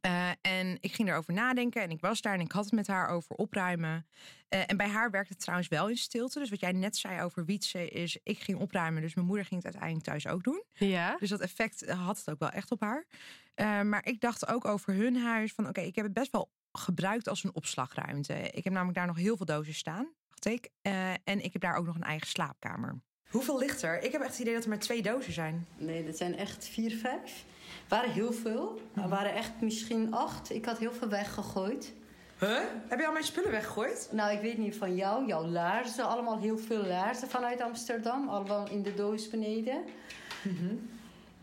[0.00, 2.86] Eh, en ik ging erover nadenken en ik was daar en ik had het met
[2.86, 4.06] haar over opruimen.
[4.48, 6.38] Eh, en bij haar werkte het trouwens wel in stilte.
[6.38, 9.02] Dus wat jij net zei over wietsen is, ik ging opruimen.
[9.02, 10.62] Dus mijn moeder ging het uiteindelijk thuis ook doen.
[10.72, 11.16] Ja.
[11.18, 13.06] Dus dat effect eh, had het ook wel echt op haar.
[13.54, 16.50] Eh, maar ik dacht ook over hun huis van oké, ik heb het best wel
[16.72, 18.34] gebruikt als een opslagruimte.
[18.34, 20.68] Ik heb namelijk daar nog heel veel dozen staan, dacht ik.
[20.82, 23.00] Eh, en ik heb daar ook nog een eigen slaapkamer.
[23.28, 24.02] Hoeveel ligt er?
[24.02, 25.66] Ik heb echt het idee dat er maar twee dozen zijn.
[25.76, 27.44] Nee, dat zijn echt vier, vijf.
[27.88, 28.80] Waren heel veel.
[28.94, 30.50] Er waren echt misschien acht.
[30.50, 31.92] Ik had heel veel weggegooid.
[32.38, 32.58] Huh?
[32.88, 34.08] Heb je al mijn spullen weggegooid?
[34.12, 35.26] Nou, ik weet niet van jou.
[35.26, 36.08] Jouw laarzen.
[36.08, 38.28] Allemaal heel veel laarzen vanuit Amsterdam.
[38.28, 39.84] Allemaal in de doos beneden.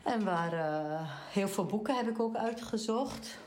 [0.03, 3.37] En waar eh, heel veel boeken heb ik ook uitgezocht.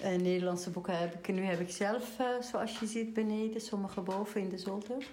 [0.00, 3.60] En Nederlandse boeken heb ik nu heb ik zelf, eh, zoals je ziet, beneden.
[3.60, 5.06] Sommige boven in de zolder.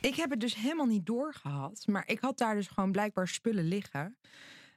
[0.00, 1.84] Ik heb het dus helemaal niet doorgehad.
[1.86, 4.16] Maar ik had daar dus gewoon blijkbaar spullen liggen.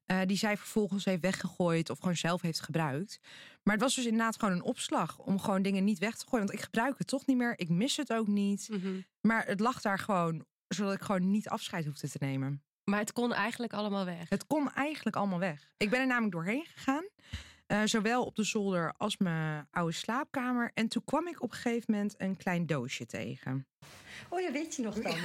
[0.08, 3.20] Eh, die zij vervolgens heeft weggegooid of gewoon zelf heeft gebruikt.
[3.64, 6.46] Maar het was dus inderdaad gewoon een opslag om gewoon dingen niet weg te gooien.
[6.46, 7.60] Want ik gebruik het toch niet meer.
[7.60, 8.68] Ik mis het ook niet.
[8.72, 9.02] Mhm.
[9.22, 12.64] Maar het lag daar gewoon, zodat ik gewoon niet afscheid hoefde te nemen.
[12.84, 14.30] Maar het kon eigenlijk allemaal weg.
[14.30, 15.72] Het kon eigenlijk allemaal weg.
[15.78, 17.06] Ik ben er namelijk doorheen gegaan.
[17.68, 20.72] Eh, zowel op de zolder als mijn oude slaapkamer.
[20.74, 23.68] En toen kwam ik op een gegeven moment een klein doosje tegen.
[24.30, 25.16] Oh ja, weet je nog dan?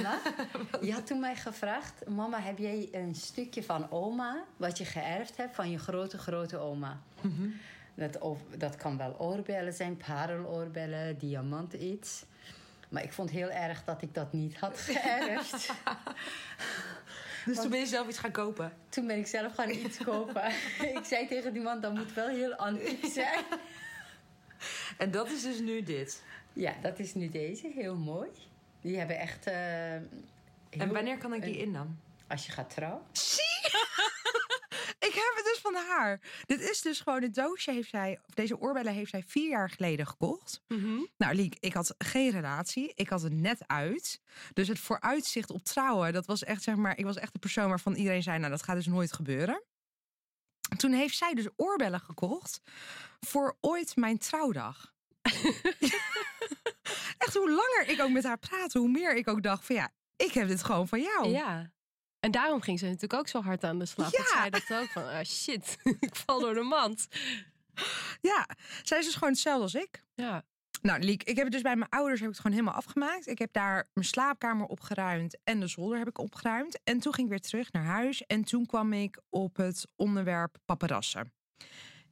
[0.87, 2.07] Je had toen mij gevraagd...
[2.07, 4.43] Mama, heb jij een stukje van oma...
[4.57, 7.01] wat je geërfd hebt van je grote, grote oma?
[7.95, 12.25] dat, of, dat kan wel oorbellen zijn, pareloorbellen, diamant iets.
[12.89, 15.73] Maar ik vond heel erg dat ik dat niet had geërfd.
[17.45, 18.73] Dus toen ben je zelf iets gaan kopen.
[18.89, 20.45] toen ben ik zelf gaan iets kopen.
[20.97, 23.43] ik zei tegen die man, dat moet wel heel antiek zijn.
[24.97, 26.23] En dat is dus nu dit.
[26.53, 28.29] ja, dat is nu deze, heel mooi.
[28.81, 29.45] Die hebben echt...
[29.47, 31.97] eh, En wanneer kan ik die in dan?
[32.27, 33.01] Als je gaat trouwen.
[35.07, 36.19] Ik heb het dus van haar.
[36.45, 39.69] Dit is dus gewoon, het doosje heeft zij, of deze oorbellen heeft zij vier jaar
[39.69, 40.61] geleden gekocht.
[40.67, 40.99] Mhm.
[41.17, 42.91] Nou, Liek, ik had geen relatie.
[42.95, 44.21] Ik had het net uit.
[44.53, 47.69] Dus het vooruitzicht op trouwen, dat was echt, zeg maar, ik was echt de persoon
[47.69, 49.63] waarvan iedereen zei, nou, dat gaat dus nooit gebeuren.
[50.77, 52.61] Toen heeft zij dus oorbellen gekocht
[53.19, 54.93] voor ooit mijn trouwdag.
[57.17, 59.91] echt, hoe langer ik ook met haar praatte, hoe meer ik ook dacht van ja,
[60.15, 61.29] ik heb dit gewoon van jou.
[61.29, 61.71] Ja.
[62.23, 64.11] En daarom ging ze natuurlijk ook zo hard aan de slag.
[64.11, 64.17] Ja.
[64.17, 67.07] Want zij dacht ook van, ah shit, ik val door de mand.
[68.21, 68.47] Ja,
[68.83, 70.03] zij is dus gewoon hetzelfde als ik.
[70.15, 70.43] Ja.
[70.81, 73.27] Nou, Liek, ik heb het dus bij mijn ouders heb ik het gewoon helemaal afgemaakt.
[73.27, 76.79] Ik heb daar mijn slaapkamer opgeruimd en de zolder heb ik opgeruimd.
[76.83, 80.57] En toen ging ik weer terug naar huis en toen kwam ik op het onderwerp
[80.65, 81.33] paparazzen.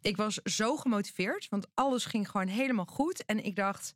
[0.02, 3.26] Ik was zo gemotiveerd, want alles ging gewoon helemaal goed.
[3.26, 3.96] En ik dacht,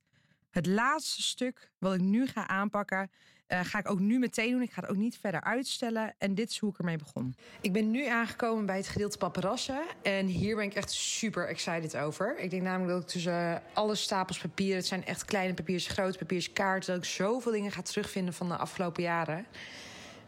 [0.50, 3.12] het laatste stuk wat ik nu ga aanpakken,
[3.48, 4.62] eh, ga ik ook nu meteen doen.
[4.62, 6.14] Ik ga het ook niet verder uitstellen.
[6.18, 7.36] En dit is hoe ik ermee begon.
[7.62, 9.82] Ik ben nu aangekomen bij het gedeelte paparazzen.
[10.02, 12.40] En hier ben ik echt super excited over.
[12.40, 14.78] Ik denk namelijk dat ik tussen alle stapels papieren...
[14.78, 16.94] het zijn echt kleine papiertjes, grote papiertjes, kaarten...
[16.94, 19.46] dat ik zoveel dingen ga terugvinden van de afgelopen jaren.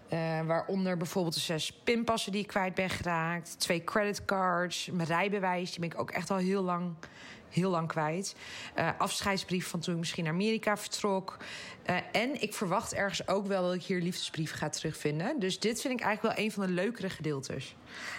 [0.10, 3.60] Eh, waaronder bijvoorbeeld de zes pinpassen die ik kwijt ben geraakt.
[3.60, 6.94] Twee creditcards, mijn rijbewijs, die ben ik ook echt al heel lang,
[7.58, 8.36] heel lang kwijt.
[8.74, 11.38] Eh, afscheidsbrief van toen ik misschien naar Amerika vertrok.
[11.84, 15.40] Eh, en ik verwacht ergens ook wel dat ik hier liefdesbrieven ga terugvinden.
[15.40, 17.76] Dus dit vind ik eigenlijk wel een van de leukere gedeeltes.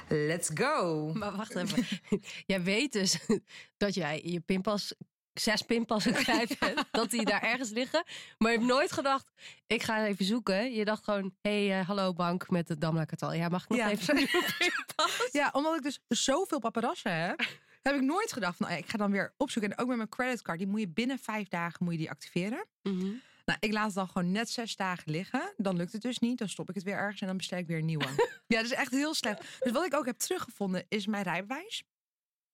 [0.08, 1.10] Let's go!
[1.14, 1.86] Maar wacht even.
[2.46, 3.18] jij weet dus
[3.76, 4.94] dat jij je pinpas,
[5.32, 6.84] zes pinpassen kwijt bent.
[6.90, 8.04] dat die daar ergens liggen.
[8.38, 9.30] Maar je hebt nooit gedacht,
[9.66, 10.72] ik ga even zoeken.
[10.72, 13.32] Je dacht gewoon, hé, hey, eh, hallo bank met het Damla Katal.
[13.32, 13.90] Ja, mag ik nog Ja.
[13.90, 15.28] even een pinpas?
[15.32, 17.46] Ja, omdat ik dus zoveel paparazzen heb...
[17.92, 19.72] heb ik nooit gedacht van, oh ja, ik ga dan weer opzoeken.
[19.72, 22.66] En ook met mijn creditcard, die moet je binnen vijf dagen moet je die activeren.
[22.82, 23.12] Mhm.
[23.44, 25.52] Nou, ik laat het dan gewoon net zes dagen liggen.
[25.56, 26.38] Dan lukt het dus niet.
[26.38, 28.04] Dan stop ik het weer ergens en dan bestel ik weer een nieuwe.
[28.46, 29.42] ja, dat is echt heel slecht.
[29.60, 31.82] Dus wat ik ook heb teruggevonden is mijn rijbewijs.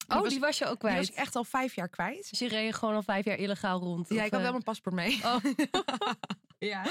[0.09, 1.09] Oh, was- die was je ook Die was kwijt.
[1.09, 2.31] ik echt al vijf jaar kwijt.
[2.31, 4.09] Dus je reed gewoon al vijf jaar illegaal rond.
[4.09, 5.21] Ja, of, ik had eh, wel mijn paspoort mee.
[5.25, 5.37] Oh.
[6.59, 6.85] Ja.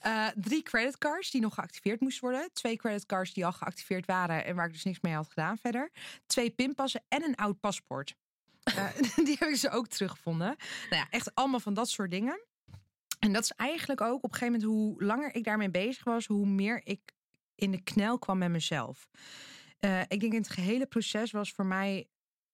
[0.00, 2.50] Eh, drie creditcards die nog geactiveerd moesten worden.
[2.52, 5.90] Twee creditcards die al geactiveerd waren en waar ik dus niks mee had gedaan verder.
[6.26, 8.16] Twee pinpassen en een oud paspoort.
[8.62, 8.86] Eh,
[9.26, 10.56] die heb ik ze ook teruggevonden.
[10.90, 12.40] Nou ja, echt allemaal van dat soort dingen.
[13.18, 16.26] En dat is eigenlijk ook op een gegeven moment hoe langer ik daarmee bezig was,
[16.26, 17.00] hoe meer ik
[17.54, 19.08] in de knel kwam met mezelf.
[19.78, 22.08] Eh, ik denk in het gehele proces was voor mij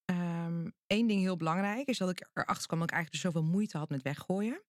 [0.05, 1.89] ehm, één ding heel belangrijk.
[1.89, 4.63] Is dat ik erachter kwam dat ik eigenlijk dus zoveel moeite had met weggooien.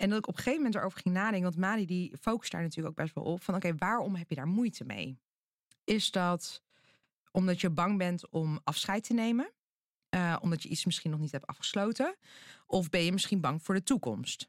[0.00, 1.42] En dat ik op een gegeven moment erover ging nadenken.
[1.42, 3.42] Want Mali die focust daar natuurlijk ook best wel op.
[3.42, 5.18] Van oké, waarom heb je daar moeite mee?
[5.84, 6.62] Is dat
[7.30, 9.52] omdat je bang bent om afscheid te nemen?
[10.08, 12.16] Eh, omdat je iets misschien nog niet hebt afgesloten?
[12.66, 14.48] Of ben je misschien bang voor de toekomst?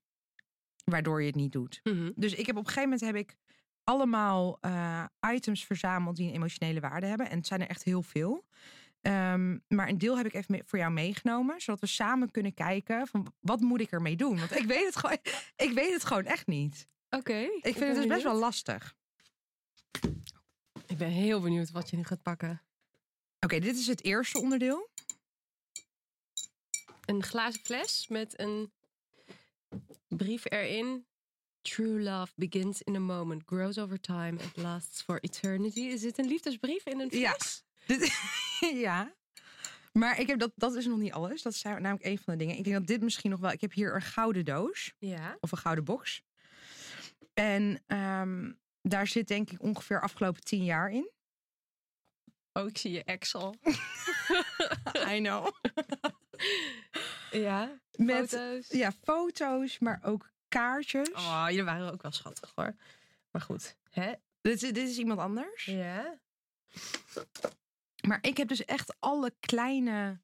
[0.83, 1.79] Waardoor je het niet doet.
[1.83, 2.11] Mhm.
[2.15, 3.37] Dus ik heb op een gegeven moment heb ik
[3.83, 7.29] allemaal eh, items verzameld die een emotionele waarde hebben.
[7.29, 8.45] En het zijn er echt heel veel.
[9.01, 11.61] Ehm, maar een deel heb ik even voor jou meegenomen.
[11.61, 14.37] Zodat we samen kunnen kijken van wat moet ik ermee doen?
[14.37, 15.17] Want ik weet het gewoon,
[15.67, 16.87] ik weet het gewoon echt niet.
[17.09, 17.37] Oké.
[17.61, 18.95] Ik vind het dus best wel lastig.
[20.87, 22.61] Ik ben heel benieuwd wat je nu gaat pakken.
[23.39, 24.89] Oké, dit is het eerste onderdeel.
[27.05, 28.71] Een glazen fles met een
[30.07, 31.05] brief erin.
[31.61, 35.79] True love begins in a moment, grows over time and lasts for eternity.
[35.79, 37.21] Is dit een liefdesbrief in een fles?
[37.21, 37.70] Ja.
[37.85, 38.11] Dit,
[38.85, 39.13] ja.
[39.91, 41.41] Maar ik heb dat, dat is nog niet alles.
[41.41, 42.57] Dat is namelijk een van de dingen.
[42.57, 43.51] Ik denk dat dit misschien nog wel.
[43.51, 44.93] Ik heb hier een gouden doos.
[44.99, 45.37] Ja.
[45.39, 46.23] Of een gouden box.
[47.33, 51.11] En ehm, daar zit denk ik ongeveer afgelopen tien jaar in.
[52.53, 53.55] Oh, ik zie je ex al.
[55.13, 55.47] I know.
[57.31, 57.79] ja.
[57.95, 58.67] Met Foto's.
[58.67, 61.11] Ja, foto's, maar ook kaartjes.
[61.11, 62.75] Oh, jullie waren ook wel schattig hoor.
[63.31, 63.75] Maar goed.
[63.89, 64.13] Hè?
[64.41, 65.65] Dit, is, dit is iemand anders.
[65.65, 66.19] Ja.
[68.01, 70.21] Maar ik heb dus echt alle kleine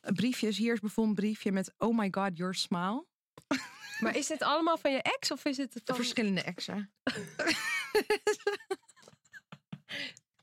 [0.00, 0.56] briefjes.
[0.56, 3.06] Hier is bijvoorbeeld een briefje met Oh my god, your smile.
[4.00, 5.94] Maar is dit allemaal van je ex of is het De van...
[5.94, 6.92] verschillende exen.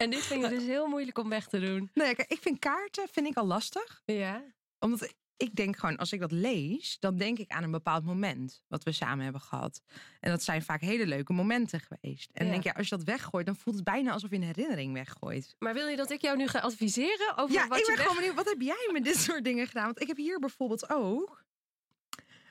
[0.02, 1.90] En dit vind je dus heel moeilijk om weg te doen.
[1.94, 4.02] Nee, kijk, ik vind kaarten vind ik al lastig.
[4.06, 4.44] Ja.
[4.80, 8.64] Omdat ik denk gewoon, als ik dat lees, dan denk ik aan een bepaald moment
[8.68, 9.82] wat we samen hebben gehad.
[10.20, 12.30] En dat zijn vaak hele leuke momenten geweest.
[12.34, 12.52] En Ja.
[12.52, 15.56] denk je, als je dat weggooit, dan voelt het bijna alsof je een herinnering weggooit.
[15.60, 17.96] Maar wil je dat ik jou nu ga adviseren over Ja, wat ik je ben
[17.96, 18.06] weg...
[18.06, 19.86] gewoon benieuwd, wat heb jij met dit soort dingen gedaan?
[19.86, 21.44] Want ik heb hier bijvoorbeeld ook.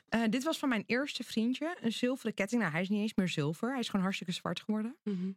[0.09, 2.61] eh, dit was van mijn eerste vriendje, een zilveren ketting.
[2.61, 3.69] Nou, hij is niet eens meer zilver.
[3.71, 4.95] Hij is gewoon hartstikke zwart geworden.
[5.03, 5.31] Mhm.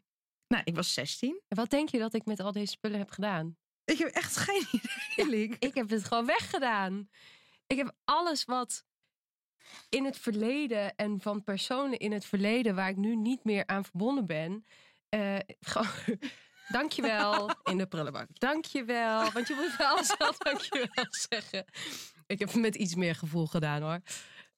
[0.48, 1.40] Nou, ik was 16.
[1.48, 3.56] En Wat denk je dat ik met al deze spullen heb gedaan?
[3.84, 4.64] Ik heb echt geen
[5.16, 5.28] idee.
[5.28, 5.56] Liek.
[5.58, 7.08] Ik heb het gewoon weggedaan.
[7.66, 8.84] Ik heb alles wat
[9.88, 13.84] in het verleden en van personen in het verleden waar ik nu niet meer aan
[13.84, 14.64] verbonden ben.
[15.08, 16.18] eh gewoon,
[16.68, 18.26] dankjewel in de prullenbak.
[18.32, 19.30] Dankjewel.
[19.30, 21.64] Want je moet wel zelf dankjewel zeggen.
[22.26, 24.00] Ik heb het met iets meer gevoel gedaan hoor.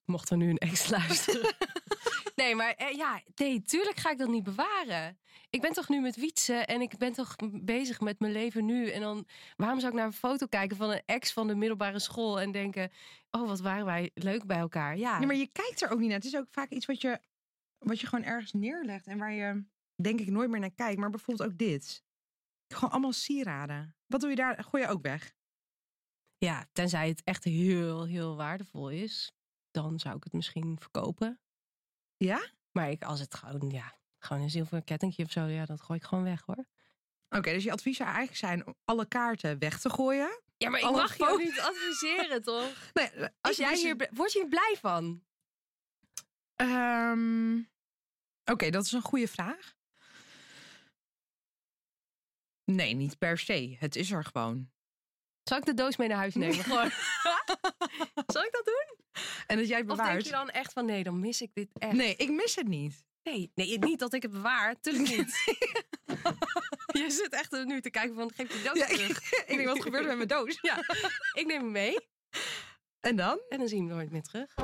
[0.06, 1.54] Mocht er nu een ex luisteren.
[2.36, 5.18] Nee, maar eh, ja, nee, tuurlijk ga ik dat niet bewaren.
[5.50, 8.90] Ik ben toch nu met wietsen en ik ben toch bezig met mijn leven nu.
[8.90, 11.98] En dan, waarom zou ik naar een foto kijken van een ex van de middelbare
[11.98, 12.90] school en denken,
[13.30, 14.96] oh, wat waren wij leuk bij elkaar.
[14.96, 16.16] Ja, Ja, maar je kijkt er ook niet naar.
[16.16, 17.20] Het is ook vaak iets wat je,
[17.78, 19.06] wat je gewoon ergens neerlegt.
[19.06, 19.64] En waar je,
[20.02, 21.00] denk ik, nooit meer naar kijkt.
[21.00, 22.04] Maar bijvoorbeeld ook dit.
[22.68, 23.96] Gewoon allemaal sieraden.
[24.06, 24.64] Wat doe je daar?
[24.64, 25.34] Gooi je ook weg?
[26.38, 29.32] ja, tenzij het echt heel, heel waardevol is,
[29.82, 31.40] dan zou ik het misschien verkopen.
[32.16, 32.46] Ja?
[32.72, 35.98] Maar ik, als het gewoon, ja, gewoon een zilveren kettingje of zo, ja, dat gooi
[35.98, 36.64] ik gewoon weg hoor.
[37.28, 40.40] Oké, dus je advies zou eigenlijk zijn om alle kaarten weg te gooien.
[40.56, 42.90] Ja, maar ik Alle mag foto's- niet adviseren, toch?
[42.94, 43.10] Nee,
[43.40, 45.22] Als ik jij dus- hier, word je hier blij van?
[46.54, 47.58] Ehm,
[48.44, 49.74] Oké, dat is een goede vraag.
[52.64, 53.76] Nee, niet per se.
[53.78, 54.70] Het is er gewoon.
[55.48, 56.64] Zal ik de doos mee naar huis nemen?
[56.64, 56.90] Gewoon.
[58.26, 58.96] Zal ik dat doen?
[59.46, 60.24] En dat jij het Of denk bewaart.
[60.24, 61.92] je dan echt van, nee, dan mis ik dit echt?
[61.92, 63.04] Nee, ik mis het niet.
[63.22, 64.80] Nee, nee niet dat ik het bewaar.
[64.80, 65.34] Tuurlijk niet.
[67.02, 69.32] je zit echt er nu te kijken van, geef die doos Ja, terug.
[69.32, 70.58] ik denk, wat gebeurt er met mijn doos?
[70.62, 70.78] Ja,
[71.32, 72.08] ik neem hem mee.
[73.00, 73.40] En dan?
[73.48, 74.54] En dan zien we nooit meer terug.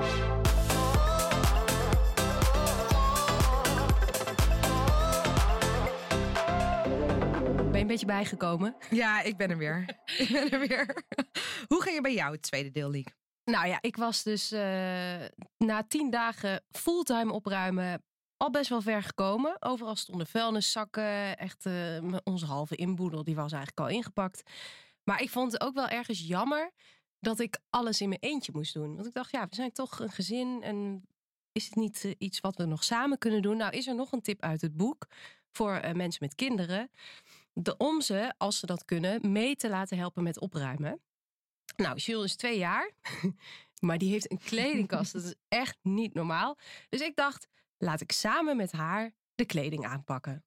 [7.83, 8.77] Een beetje bijgekomen?
[8.91, 10.01] Ja, ik ben er weer.
[10.19, 11.05] ik ben er weer.
[11.69, 13.15] Hoe ging je bij jou het tweede deel, Liek?
[13.45, 14.61] Nou ja, ik was dus eh,
[15.57, 18.03] na tien dagen fulltime opruimen
[18.37, 19.57] al best wel ver gekomen.
[19.63, 21.37] Overal stonden vuilniszakken.
[21.39, 24.43] Echt m- onze halve inboedel, die was eigenlijk al ingepakt.
[25.05, 26.71] Maar ik vond het ook wel ergens jammer
[27.21, 28.95] dat ik alles in mijn eentje moest doen.
[28.95, 31.07] Want ik dacht, ja, we zijn toch een gezin en
[31.53, 33.57] is het niet eh, iets wat we nog samen kunnen doen?
[33.57, 35.07] Nou, is er nog een tip uit het boek
[35.51, 36.91] voor mensen met kinderen.
[37.53, 41.01] De, om ze, als ze dat kunnen, mee te laten helpen met opruimen.
[41.77, 42.91] Nou, Jules is twee jaar.
[43.83, 45.13] Maar die heeft een kledingkast.
[45.13, 46.59] Dat is echt niet normaal.
[46.89, 47.49] Dus ik dacht,
[47.83, 50.45] Laat ik samen met haar de kleding aanpakken.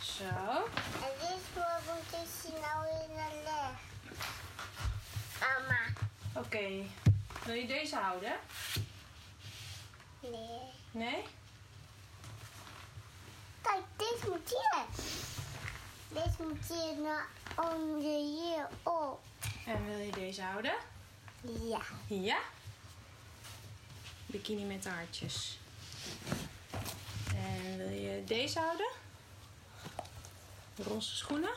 [0.00, 0.24] Zo.
[0.24, 3.80] En dit wordt is nou in de leg.
[5.40, 5.80] Mama.
[6.46, 6.68] Oké.
[7.44, 8.32] Wil je deze houden?
[10.20, 10.60] Nee.
[10.90, 11.22] Nee?
[13.68, 14.84] Kijk, dit moet hier.
[16.08, 17.26] Dit moet hier naar
[17.56, 19.20] onder hier op.
[19.66, 20.74] En wil je deze houden?
[21.40, 21.80] Ja.
[22.06, 22.38] Ja.
[24.26, 25.58] Bikini met de hartjes.
[27.34, 28.90] En wil je deze houden?
[30.74, 31.54] De roze schoenen?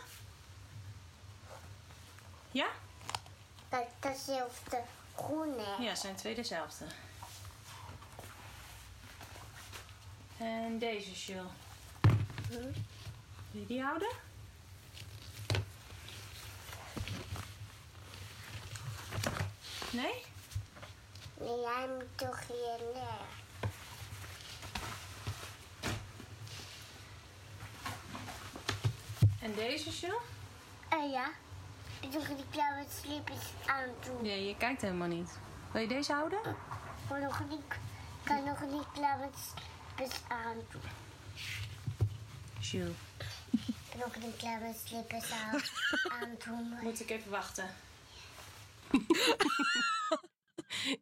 [2.51, 2.67] Ja?
[3.69, 4.81] Kijk, datzelfde
[5.15, 5.75] groene.
[5.79, 6.85] Ja, zijn twee dezelfde.
[10.37, 11.45] En deze Jill.
[12.51, 12.71] Wil
[13.51, 14.09] je die houden?
[19.91, 20.23] Nee?
[21.37, 23.19] Nee, jij moet toch hier neer.
[29.41, 30.17] En deze Jill?
[30.89, 31.29] Eh ja.
[31.99, 34.21] Ik doe die blauwe slippers aan doen.
[34.21, 35.37] Nee, je kijkt helemaal niet.
[35.71, 36.39] Wil je deze houden?
[36.39, 37.63] Ik wil nog niet,
[38.23, 40.81] kan nog niet blauwe slippers aan doen.
[43.89, 45.61] Kan nog niet blauwe slippers aan,
[46.21, 46.73] aan doen.
[46.81, 47.69] Moet ik even wachten?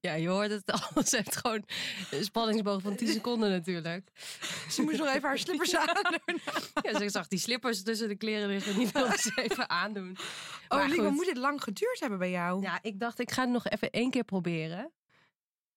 [0.01, 1.03] Ja, je hoort het al.
[1.03, 1.63] Ze heeft gewoon
[2.11, 4.09] een spanningsboog van 10 seconden natuurlijk.
[4.69, 6.39] Ze moest nog even haar slippers aandoen.
[6.81, 8.75] Ja, ze zag die slippers tussen de kleren liggen.
[8.75, 10.17] Die wilde ze even aandoen.
[10.67, 12.61] Oh, Maar Lieke, moet dit lang geduurd hebben bij jou?
[12.61, 14.91] Ja, ik dacht ik ga het nog even één keer proberen.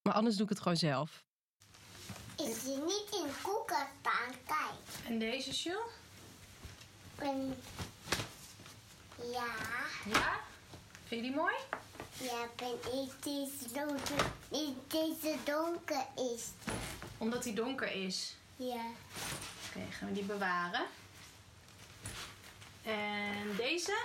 [0.03, 1.25] Maar anders doe ik het gewoon zelf.
[2.37, 3.31] Ik zie niet in
[4.01, 4.35] staan.
[4.47, 5.07] Kijk.
[5.07, 5.81] En deze, Jill?
[7.19, 7.63] En
[9.33, 9.47] ja,
[10.07, 10.41] Ja?
[11.07, 11.55] Vind je die mooi?
[12.13, 16.45] ja, ben ik deze donker, niet deze donker is.
[17.19, 18.37] Omdat die donker is.
[18.57, 18.85] Ja,
[19.69, 20.87] Oké, gaan we die bewaren.
[22.83, 23.97] En deze?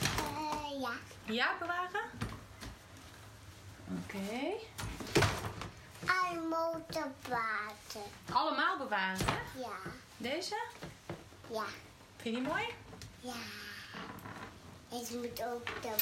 [0.00, 0.92] Eh, ja.
[1.24, 2.10] Ja, bewaren?
[4.02, 4.52] Oké.
[6.28, 8.02] Al motorwater.
[8.32, 9.60] Allemaal bewaren, hè?
[9.60, 9.76] Ja,
[10.16, 10.56] Deze?
[11.50, 11.64] ja,
[12.16, 12.64] Vind je die mooi?
[13.20, 13.32] ja.
[14.90, 16.00] Deze moet ook hebben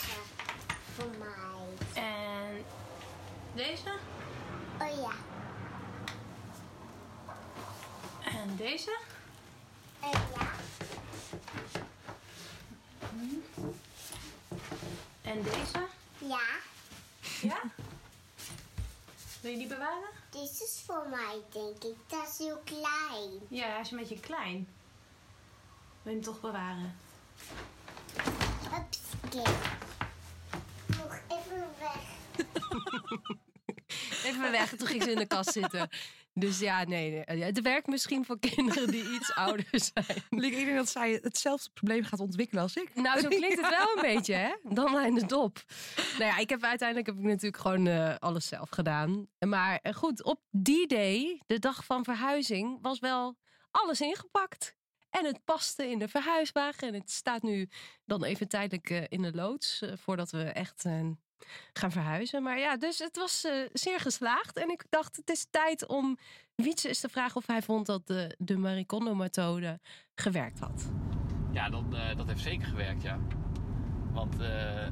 [0.94, 2.04] voor mij.
[2.04, 2.64] En
[3.54, 3.90] deze?
[4.80, 5.12] Oh ja,
[8.30, 8.98] En deze?
[10.00, 10.50] eh, ja.
[15.22, 15.86] En deze?
[16.18, 16.40] Ja,
[17.40, 17.60] Ja?
[19.42, 20.08] Wil je die bewaren?
[20.30, 21.94] dit is voor mij denk ik.
[22.06, 23.30] Dat is heel klein.
[23.48, 24.68] Ja, hij is een beetje klein.
[26.02, 26.96] Wil je hem toch bewaren?
[28.70, 29.50] Hupske.
[30.86, 32.00] Nog even weg.
[34.24, 35.88] Even weg, toen ging ze in de kast zitten.
[36.34, 37.42] Dus ja, nee, nee.
[37.42, 40.22] Het werkt misschien voor kinderen die iets ouder zijn.
[40.30, 42.94] Ik denk dat zij hetzelfde probleem gaat ontwikkelen als ik.
[42.94, 44.52] Nou, zo klinkt het wel een beetje, hè?
[44.62, 45.62] Dan in de dop.
[45.96, 49.26] Nou ja, ik heb uiteindelijk heb ik natuurlijk gewoon eh, alles zelf gedaan.
[49.38, 53.36] Maar eh, goed, op die day, de dag van verhuizing, was wel
[53.70, 54.74] alles ingepakt.
[55.10, 56.88] En het paste in de verhuiswagen.
[56.88, 57.68] En het staat nu
[58.04, 59.80] dan even tijdelijk eh, in de loods.
[59.82, 61.00] eh, voordat we echt eh,
[61.72, 62.42] gaan verhuizen.
[62.42, 64.56] Maar ja, dus het was eh, zeer geslaagd.
[64.56, 66.18] En ik dacht, het is tijd om
[66.54, 69.80] Wietse eens te vragen of hij vond dat de, de Marie Kondo-methode
[70.14, 70.90] gewerkt had.
[71.52, 73.18] Ja, dat, eh, dat heeft zeker gewerkt, ja.
[74.12, 74.86] Want eh,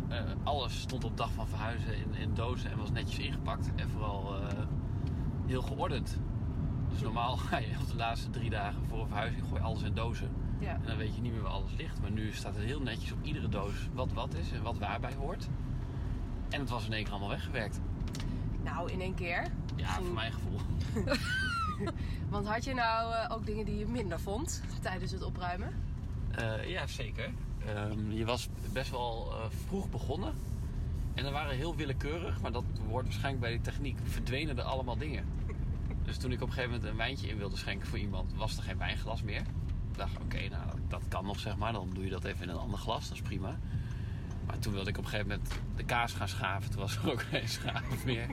[0.45, 3.71] alles stond op dag van verhuizen in, in dozen en was netjes ingepakt.
[3.77, 4.35] En vooral
[5.47, 6.19] heel geordend.
[6.91, 9.95] Dus normaal ga je op de laatste drie dagen voor een verhuizing gooi alles in
[9.95, 10.31] dozen.
[10.61, 10.75] Ja.
[10.75, 12.01] En dan weet je niet meer waar alles ligt.
[12.01, 15.15] Maar nu staat het heel netjes op iedere doos wat wat is en wat waarbij
[15.15, 15.49] hoort.
[16.51, 17.81] En het was in één keer allemaal weggewerkt.
[18.63, 19.47] Nou, in één keer.
[19.77, 20.61] Ja, voor mijn gevoel.
[22.31, 25.75] Want had je nou eh, ook dingen die je minder vond tijdens het opruimen?
[26.31, 27.31] Eh, ja, zeker.
[27.67, 30.35] Ehm, je was best wel eh, vroeg begonnen.
[31.15, 34.97] En er waren heel willekeurig, maar dat wordt waarschijnlijk bij de techniek, verdwenen er allemaal
[34.97, 35.25] dingen.
[36.03, 38.57] Dus toen ik op een gegeven moment een wijntje in wilde schenken voor iemand, was
[38.57, 39.41] er geen wijnglas meer.
[39.91, 42.49] Ik dacht, oké, nou dat kan nog zeg maar, dan doe je dat even in
[42.49, 43.59] een ander glas, dat is prima.
[44.51, 47.11] Maar toen wilde ik op een gegeven moment de kaas gaan schaven, toen was er
[47.11, 48.27] ook geen schaaf meer.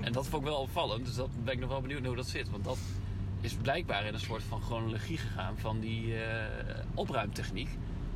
[0.00, 2.26] En dat vond ik wel opvallend, dus dat ben ik nog wel benieuwd hoe dat
[2.26, 2.50] zit.
[2.50, 2.78] Want dat
[3.40, 6.44] is blijkbaar in een soort van chronologie gegaan van die eh,
[6.94, 7.68] opruimtechniek.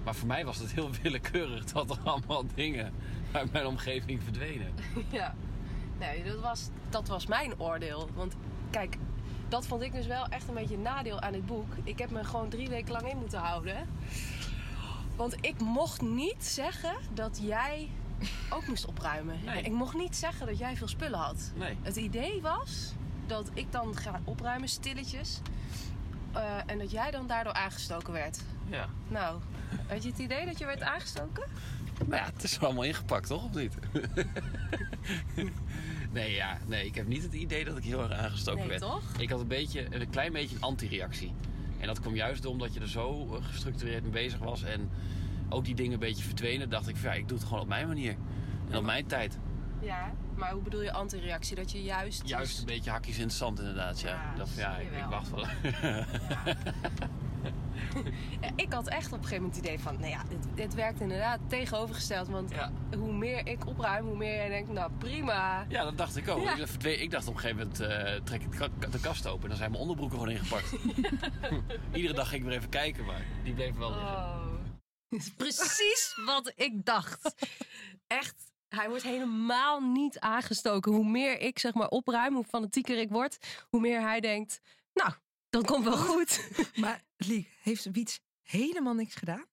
[0.04, 2.92] Maar voor mij was het heel willekeurig dat er allemaal dingen
[3.32, 4.72] uit mijn omgeving verdwenen.
[5.10, 5.34] ja.
[5.98, 8.08] Nee, dat was, dat was mijn oordeel.
[8.14, 8.34] Want
[8.70, 8.96] kijk,
[9.48, 11.74] dat vond ik dus wel echt een beetje een nadeel aan dit boek.
[11.82, 13.88] Ik heb me gewoon drie weken lang in moeten houden.
[15.20, 17.88] Want ik mocht niet zeggen dat jij
[18.50, 19.38] ook moest opruimen.
[19.44, 19.62] Nee.
[19.62, 21.52] Ik mocht niet zeggen dat jij veel spullen had.
[21.54, 21.76] Nee.
[21.82, 22.92] Het idee was
[23.26, 25.40] dat ik dan ga opruimen, stilletjes.
[26.32, 28.40] eh, en dat jij dan daardoor aangestoken werd.
[28.70, 28.88] Ja.
[29.08, 29.40] Nou,
[29.88, 31.44] had je het idee dat je werd aangestoken?
[32.06, 33.44] Nou ja, het is allemaal ingepakt, toch?
[33.44, 33.74] Of niet?
[36.12, 38.80] nee, ja, nee, ik heb niet het idee dat ik heel erg aangestoken Nee, werd.
[38.80, 39.02] toch?
[39.18, 41.32] Ik had een, beetje, een klein beetje een anti-reactie.
[41.80, 44.62] En dat kwam juist omdat je er zo eh, gestructureerd mee bezig was.
[44.62, 44.90] En
[45.48, 46.70] ook die dingen een beetje verdwenen.
[46.70, 48.16] Dacht ik, van, ja, ik doe het gewoon op mijn manier.
[48.70, 49.38] En op mijn tijd.
[49.80, 50.12] Ja.
[50.36, 51.56] Maar hoe bedoel je anti-reactie?
[51.56, 52.22] Dat je juist...
[52.28, 54.00] Juist een beetje hakjes in het zand inderdaad.
[54.00, 55.46] Ja, Ja, ik dacht, van, ja, ik, wacht wel.
[55.82, 56.06] Ja,
[58.64, 59.96] ik had echt op een gegeven moment het idee van...
[59.98, 62.28] Nou ja, dit, dit werkt inderdaad tegenovergesteld.
[62.28, 62.52] Want
[62.96, 64.72] hoe meer ik opruim, hoe meer jij denkt...
[64.72, 65.66] Nou, prima.
[65.68, 66.42] Ja, dat dacht ik ook.
[66.42, 66.56] Ja.
[66.88, 69.48] Ik, dacht op een gegeven moment, eh, trek ik de ka- de kast open en
[69.48, 70.72] dan zijn mijn onderbroeken gewoon ingepakt.
[71.94, 74.06] Iedere dag ging ik weer even kijken, maar die bleven wel liggen.
[74.16, 74.50] Oh.
[75.08, 77.34] Dat is precies wat ik dacht.
[78.06, 78.48] Echt.
[78.68, 80.92] Hij wordt helemaal niet aangestoken.
[80.92, 83.38] Hoe meer ik zeg maar opruim, hoe fanatieker ik word,
[83.68, 84.60] hoe meer hij denkt,
[84.94, 85.12] nou,
[85.48, 86.48] dat komt wel goed.
[86.74, 89.44] Maar Liek, heeft Wiets helemaal niks gedaan?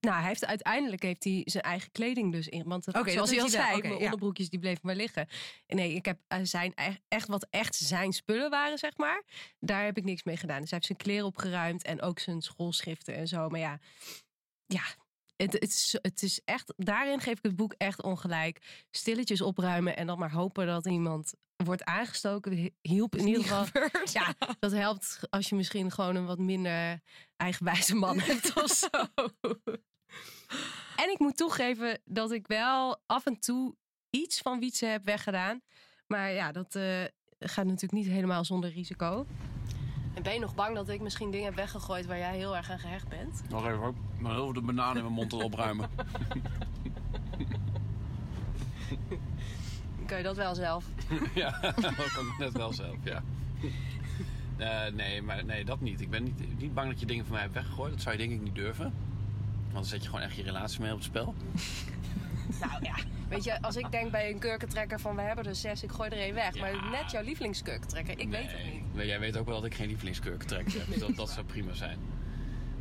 [0.00, 2.64] Nou, hij heeft uiteindelijk heeft hij zijn eigen kleding dus in.
[2.64, 3.76] Want Oké, zoals hij al zei.
[3.76, 4.04] Oké, mijn ja.
[4.04, 5.28] onderbroekjes die bleven maar liggen.
[5.66, 9.22] Nee, ik heb eh, zijn eigen- echt wat echt zijn spullen waren, zeg maar.
[9.60, 10.60] Daar heb ik niks mee gedaan.
[10.60, 13.48] Dus hij heeft zijn kleren opgeruimd en ook zijn schoolschriften en zo.
[13.48, 13.78] Maar ja,
[14.66, 14.82] ja.
[15.42, 18.84] Het, het, is, het is echt, daarin geef ik het boek echt ongelijk.
[18.90, 21.34] Stilletjes opruimen en dan maar hopen dat iemand
[21.64, 22.72] wordt aangestoken.
[22.80, 23.64] Hielp in ieder geval.
[23.64, 24.12] gebeurd.
[24.12, 27.00] Ja, dat helpt als je misschien gewoon een wat minder
[27.36, 28.88] eigenwijze man hebt of zo.
[30.96, 33.76] En ik moet toegeven dat ik wel af en toe
[34.10, 35.62] iets van Wietse heb weggedaan.
[36.06, 37.04] Maar ja, dat eh,
[37.38, 39.26] gaat natuurlijk niet helemaal zonder risico.
[40.18, 42.70] En ben je nog bang dat ik misschien dingen heb weggegooid waar jij heel erg
[42.70, 43.42] aan gehecht bent?
[43.48, 43.94] Nog even hoor.
[44.18, 45.88] Maar heel veel de banaan in mijn mond te opruimen.
[50.06, 50.84] Kan je dat wel zelf?
[51.34, 53.22] ja, dat kan ik net wel zelf, ja.
[54.56, 56.00] Eh, nee, maar nee, dat niet.
[56.00, 57.92] Ik ben niet, niet bang dat je dingen van mij hebt weggegooid.
[57.92, 58.92] Dat zou je denk ik niet durven.
[59.62, 61.34] Want dan zet je gewoon echt je relatie mee op het spel.
[62.60, 62.94] Nou ja,
[63.28, 66.10] weet je, als ik denk bij een kurkentrekker van we hebben er zes, ik gooi
[66.10, 66.58] er één weg.
[66.58, 68.94] Maar net jouw lievelingskurkentrekker, ik weet het niet.
[68.94, 70.86] Maar jij weet ook wel dat ik geen lievelingskurkentrekker heb.
[70.86, 71.98] Dus dat, dat zou prima zijn.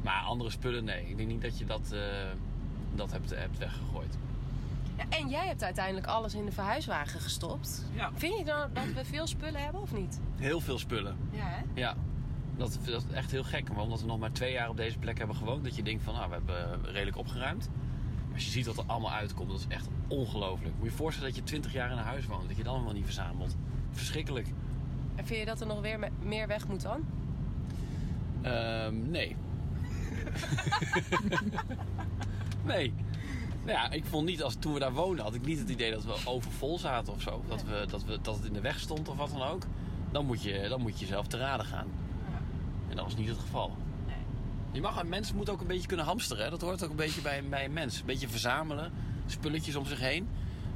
[0.01, 1.09] Maar andere spullen, nee.
[1.09, 1.99] Ik denk niet dat je dat, eh,
[2.95, 4.18] dat hebt, hebt weggegooid.
[4.97, 7.86] Ja, en jij hebt uiteindelijk alles in de verhuiswagen gestopt.
[7.93, 8.11] Ja.
[8.13, 10.20] Vind je dan dat we veel spullen hebben of niet?
[10.36, 11.18] Heel veel spullen.
[11.32, 11.61] Ja, hè?
[11.74, 11.95] Ja.
[12.57, 13.70] Dat, dat is echt heel gek.
[13.70, 15.63] Maar omdat we nog maar twee jaar op deze plek hebben gewoond...
[15.63, 17.70] dat je denkt van, nou, we hebben redelijk opgeruimd.
[18.38, 20.74] Als je ziet wat er allemaal uitkomt, dat is echt ongelooflijk.
[20.76, 22.48] Moet je je voorstellen dat je 20 jaar in een huis woont...
[22.48, 23.56] dat je dan allemaal niet verzamelt.
[23.92, 24.48] Verschrikkelijk.
[25.16, 27.06] En vind je dat er nog weer me- meer weg moet dan?
[28.42, 29.36] Ehm, nee.
[32.66, 32.94] nee.
[33.66, 35.92] Nou ja, ik vond niet, als toen we daar woonden, had ik niet het idee
[35.92, 37.44] dat we overvol zaten of zo.
[37.48, 39.64] Dat, we, dat, we, dat het in de weg stond of wat dan ook.
[40.12, 41.88] Dan moet je, dan moet je zelf te raden gaan.
[42.90, 43.76] En dat was niet het geval.
[44.78, 46.43] Je mag, een mens moet ook een beetje kunnen hamsteren.
[46.43, 46.49] Hè?
[46.49, 47.99] Dat hoort ook een beetje bij, bij een mens.
[47.99, 48.93] Een beetje verzamelen,
[49.25, 50.28] spulletjes om zich heen.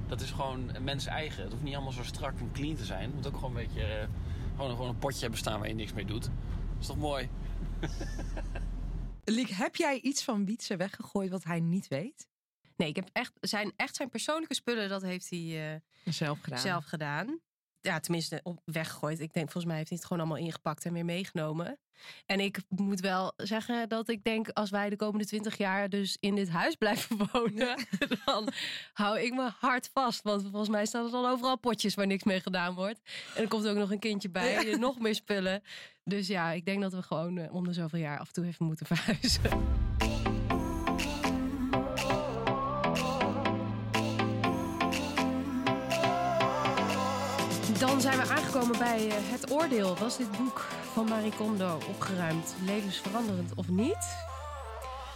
[0.07, 1.43] Dat is gewoon een mens eigen.
[1.43, 3.01] Het hoeft niet allemaal zo strak en clean te zijn.
[3.03, 4.07] Het moet ook gewoon een beetje eh,
[4.55, 6.23] gewoon, gewoon een potje hebben staan waar je niks mee doet.
[6.23, 6.31] Dat
[6.79, 7.29] is toch mooi?
[9.23, 12.27] Liek, heb jij iets van Wietse weggegooid wat hij niet weet?
[12.75, 16.59] Nee, ik heb echt zijn, echt zijn persoonlijke spullen, dat heeft hij eh, Zelf gedaan.
[16.59, 17.39] zelf gedaan.
[17.81, 19.19] Ja, tenminste, op, weggegooid.
[19.19, 21.79] Ik denk, volgens mij heeft hij het gewoon allemaal ingepakt en weer meegenomen.
[22.25, 26.17] En ik moet wel zeggen dat ik denk, als wij de komende twintig jaar dus
[26.19, 27.85] in dit huis blijven wonen,
[28.25, 28.49] dan
[28.93, 30.21] hou ik me hard vast.
[30.21, 32.99] Want volgens mij staan er dan overal potjes waar niks mee gedaan wordt.
[33.35, 35.63] En er komt ook nog een kindje bij, nog meer spullen.
[36.03, 38.45] Dus ja, ik denk dat we gewoon eh, om de zoveel jaar af en toe
[38.45, 39.41] even moeten verhuizen.
[47.81, 49.95] Dan zijn we aangekomen bij eh, het oordeel.
[49.95, 50.59] Was dit boek
[50.93, 54.17] van Marie Kondo opgeruimd, levensveranderend of niet?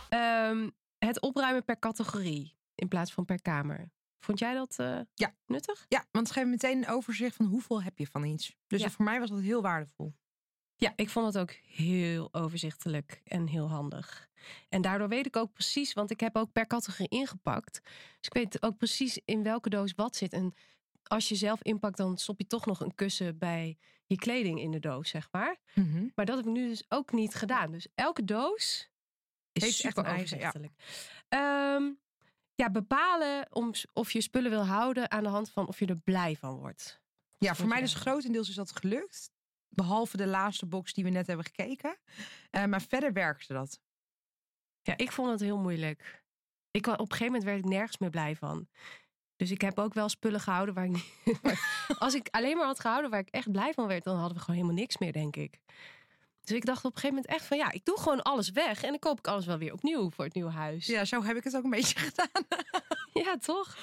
[0.09, 3.91] Ehm, het opruimen per categorie in plaats van per kamer.
[4.20, 5.36] Vond jij dat eh, Ja.
[5.45, 5.86] nuttig?
[5.88, 8.55] Ja, want het geeft meteen een overzicht van hoeveel heb je van iets.
[8.68, 8.89] Dus Ja.
[8.89, 10.16] voor mij was dat heel waardevol.
[10.76, 14.30] Ja, ik vond het ook heel overzichtelijk en heel handig.
[14.70, 17.80] En daardoor weet ik ook precies, want ik heb ook per categorie ingepakt.
[17.84, 20.34] Dus ik weet ook precies in welke doos wat zit.
[20.34, 20.53] En
[21.08, 24.72] als je zelf inpakt, dan stop je toch nog een kussen bij je kleding in
[24.72, 25.58] de doos, zeg maar.
[25.74, 26.08] Mhm.
[26.16, 27.72] Maar dat heb ik nu dus ook niet gedaan.
[27.72, 28.89] Dus elke doos
[29.51, 30.47] is Heeft echt super een eigen, ja.
[30.47, 30.74] overzichtelijk.
[31.28, 31.84] Ehm,
[32.56, 36.01] ja, bepalen om, of je spullen wil houden aan de hand van of je er
[36.01, 37.01] blij van wordt.
[37.38, 39.32] Ja, voor mij dus grotendeels is dat gelukt.
[39.70, 41.97] Behalve de laatste box die we net hebben gekeken.
[42.49, 43.82] Eh, maar verder werkte dat.
[44.82, 46.24] Ja, ik vond het heel moeilijk.
[46.72, 48.68] Ik, op een gegeven moment werd ik nergens meer blij van.
[49.36, 51.39] Dus ik heb ook wel spullen gehouden waar ik niet...
[51.97, 54.03] als ik alleen maar had gehouden waar ik echt blij van werd...
[54.03, 55.59] dan hadden we gewoon helemaal niks meer, denk ik.
[56.41, 57.57] Dus ik dacht op een gegeven moment echt van...
[57.57, 60.25] ja, ik doe gewoon alles weg en dan koop ik alles wel weer opnieuw voor
[60.25, 60.86] het nieuwe huis.
[60.86, 62.43] Ja, zo heb ik het ook een beetje gedaan.
[63.23, 63.77] Ja, toch?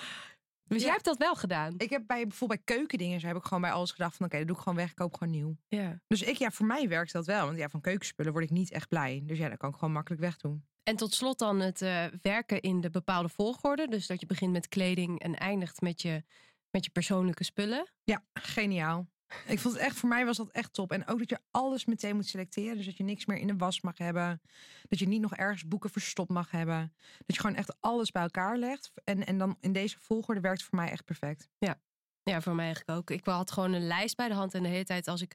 [0.64, 1.74] Dus jij hebt dat wel gedaan?
[1.76, 4.38] Ik heb bij bijvoorbeeld bij keukendingen zo heb ik gewoon bij alles gedacht van oké,
[4.38, 5.56] dat doe ik gewoon weg, ik koop gewoon nieuw.
[5.68, 6.00] Ja.
[6.06, 7.46] Dus ik, ja, voor mij werkt dat wel.
[7.46, 9.22] Want ja, van keukenspullen word ik niet echt blij.
[9.24, 10.64] Dus ja, dat kan ik gewoon makkelijk wegdoen.
[10.82, 13.88] En tot slot dan het eh, werken in de bepaalde volgorde.
[13.88, 16.24] Dus dat je begint met kleding en eindigt met je,
[16.70, 17.90] met je persoonlijke spullen.
[18.04, 19.06] Ja, geniaal.
[19.46, 20.92] Ik vond het echt, voor mij was dat echt top.
[20.92, 22.76] En ook dat je alles meteen moet selecteren.
[22.76, 24.40] Dus dat je niks meer in de was mag hebben.
[24.88, 26.94] Dat je niet nog ergens boeken verstopt mag hebben.
[27.26, 28.92] Dat je gewoon echt alles bij elkaar legt.
[29.04, 31.48] En, en dan in deze volgorde werkt voor mij echt perfect.
[31.58, 31.80] Ja.
[32.22, 33.10] ja, voor mij eigenlijk ook.
[33.10, 34.54] Ik had gewoon een lijst bij de hand.
[34.54, 35.34] En de hele tijd als ik,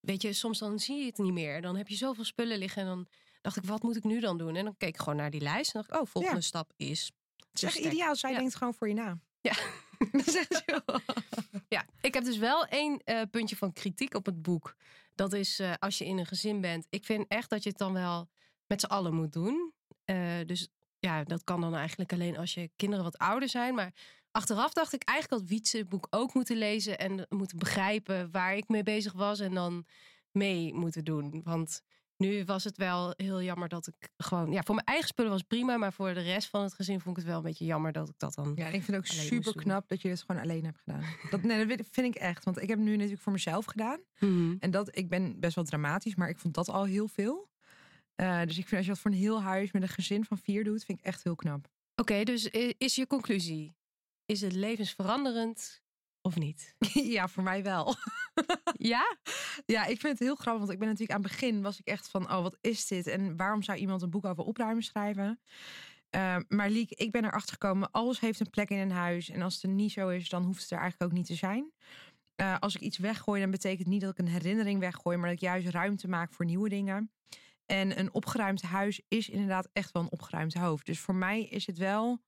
[0.00, 1.62] weet je, soms dan zie je het niet meer.
[1.62, 2.82] Dan heb je zoveel spullen liggen.
[2.82, 3.06] En dan
[3.44, 4.56] dacht ik, wat moet ik nu dan doen?
[4.56, 5.74] En dan keek ik gewoon naar die lijst.
[5.74, 6.42] En dacht ik, oh, volgende Ja.
[6.42, 7.12] stap is...
[7.36, 8.16] Het is echt ideaal.
[8.16, 8.38] Zij Ja.
[8.38, 9.18] denkt gewoon voor je na.
[9.40, 9.52] Ja.
[10.86, 11.02] Dat.
[11.68, 14.76] Ja, ik heb dus wel één eh, puntje van kritiek op het boek.
[15.14, 16.86] Dat is eh, als je in een gezin bent.
[16.90, 18.28] Ik vind echt dat je het dan wel
[18.66, 19.72] met z'n allen moet doen.
[20.04, 20.68] Eh, dus
[20.98, 23.74] ja, dat kan dan eigenlijk alleen als je kinderen wat ouder zijn.
[23.74, 23.92] Maar
[24.30, 26.98] achteraf dacht ik eigenlijk had Wietse het boek ook moeten lezen.
[26.98, 29.40] En moeten begrijpen waar ik mee bezig was.
[29.40, 29.86] En dan
[30.30, 31.40] mee moeten doen.
[31.44, 31.82] Want
[32.16, 34.52] nu was het wel heel jammer dat ik gewoon...
[34.52, 35.76] Ja, voor mijn eigen spullen was het prima.
[35.76, 38.08] Maar voor de rest van het gezin vond ik het wel een beetje jammer dat
[38.08, 38.52] ik dat dan...
[38.54, 41.02] Ja, ik vind het ook super knap dat je dit gewoon alleen hebt gedaan.
[41.30, 42.44] Dat, nee, dat vind ik echt.
[42.44, 44.00] Want ik heb het nu natuurlijk voor mezelf gedaan.
[44.18, 44.54] Mhm.
[44.58, 47.48] En dat, ik ben best wel dramatisch, maar ik vond dat al heel veel.
[48.14, 50.38] Eh, dus ik vind als je dat voor een heel huis met een gezin van
[50.38, 51.68] vier doet, vind ik echt heel knap.
[51.94, 52.48] Oké, dus
[52.78, 53.76] is je conclusie?
[54.26, 55.82] Is het levensveranderend
[56.20, 56.74] of niet?
[57.16, 57.94] ja, voor mij wel.
[58.92, 59.16] Ja?
[59.66, 61.86] Ja, ik vind het heel grappig, want ik ben natuurlijk aan het begin was ik
[61.86, 63.06] echt van, oh, wat is dit?
[63.06, 65.40] En waarom zou iemand een boek over opruimen schrijven?
[66.10, 69.30] Eh, maar Liek, ik ben erachter gekomen, alles heeft een plek in een huis.
[69.30, 71.34] En als het er niet zo is, dan hoeft het er eigenlijk ook niet te
[71.34, 71.72] zijn.
[72.34, 75.36] Eh, als ik iets weggooi, dan betekent niet dat ik een herinnering weggooi, maar dat
[75.36, 77.10] ik juist ruimte maak voor nieuwe dingen.
[77.66, 80.86] En een opgeruimd huis is inderdaad echt wel een opgeruimd hoofd.
[80.86, 82.22] Dus voor mij is het wel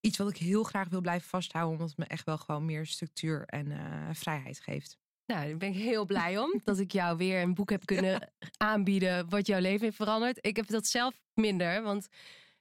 [0.00, 2.86] iets wat ik heel graag wil blijven vasthouden, omdat het me echt wel gewoon meer
[2.86, 4.98] structuur en eh, vrijheid geeft.
[5.28, 8.32] Nou, daar ben ik heel blij om dat ik jou weer een boek heb kunnen
[8.56, 10.38] aanbieden wat jouw leven heeft veranderd.
[10.40, 12.08] Ik heb dat zelf minder, want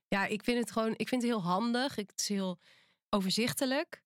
[0.07, 1.95] ja, ik vind het gewoon, ik vind het heel handig.
[1.95, 2.59] Het is heel
[3.09, 4.03] overzichtelijk.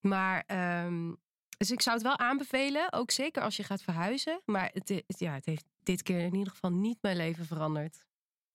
[0.00, 1.12] Maar, ehm,
[1.56, 4.40] dus ik zou het wel aanbevelen, ook zeker als je gaat verhuizen.
[4.44, 8.04] Maar het, ja, het heeft dit keer in ieder geval niet mijn leven veranderd.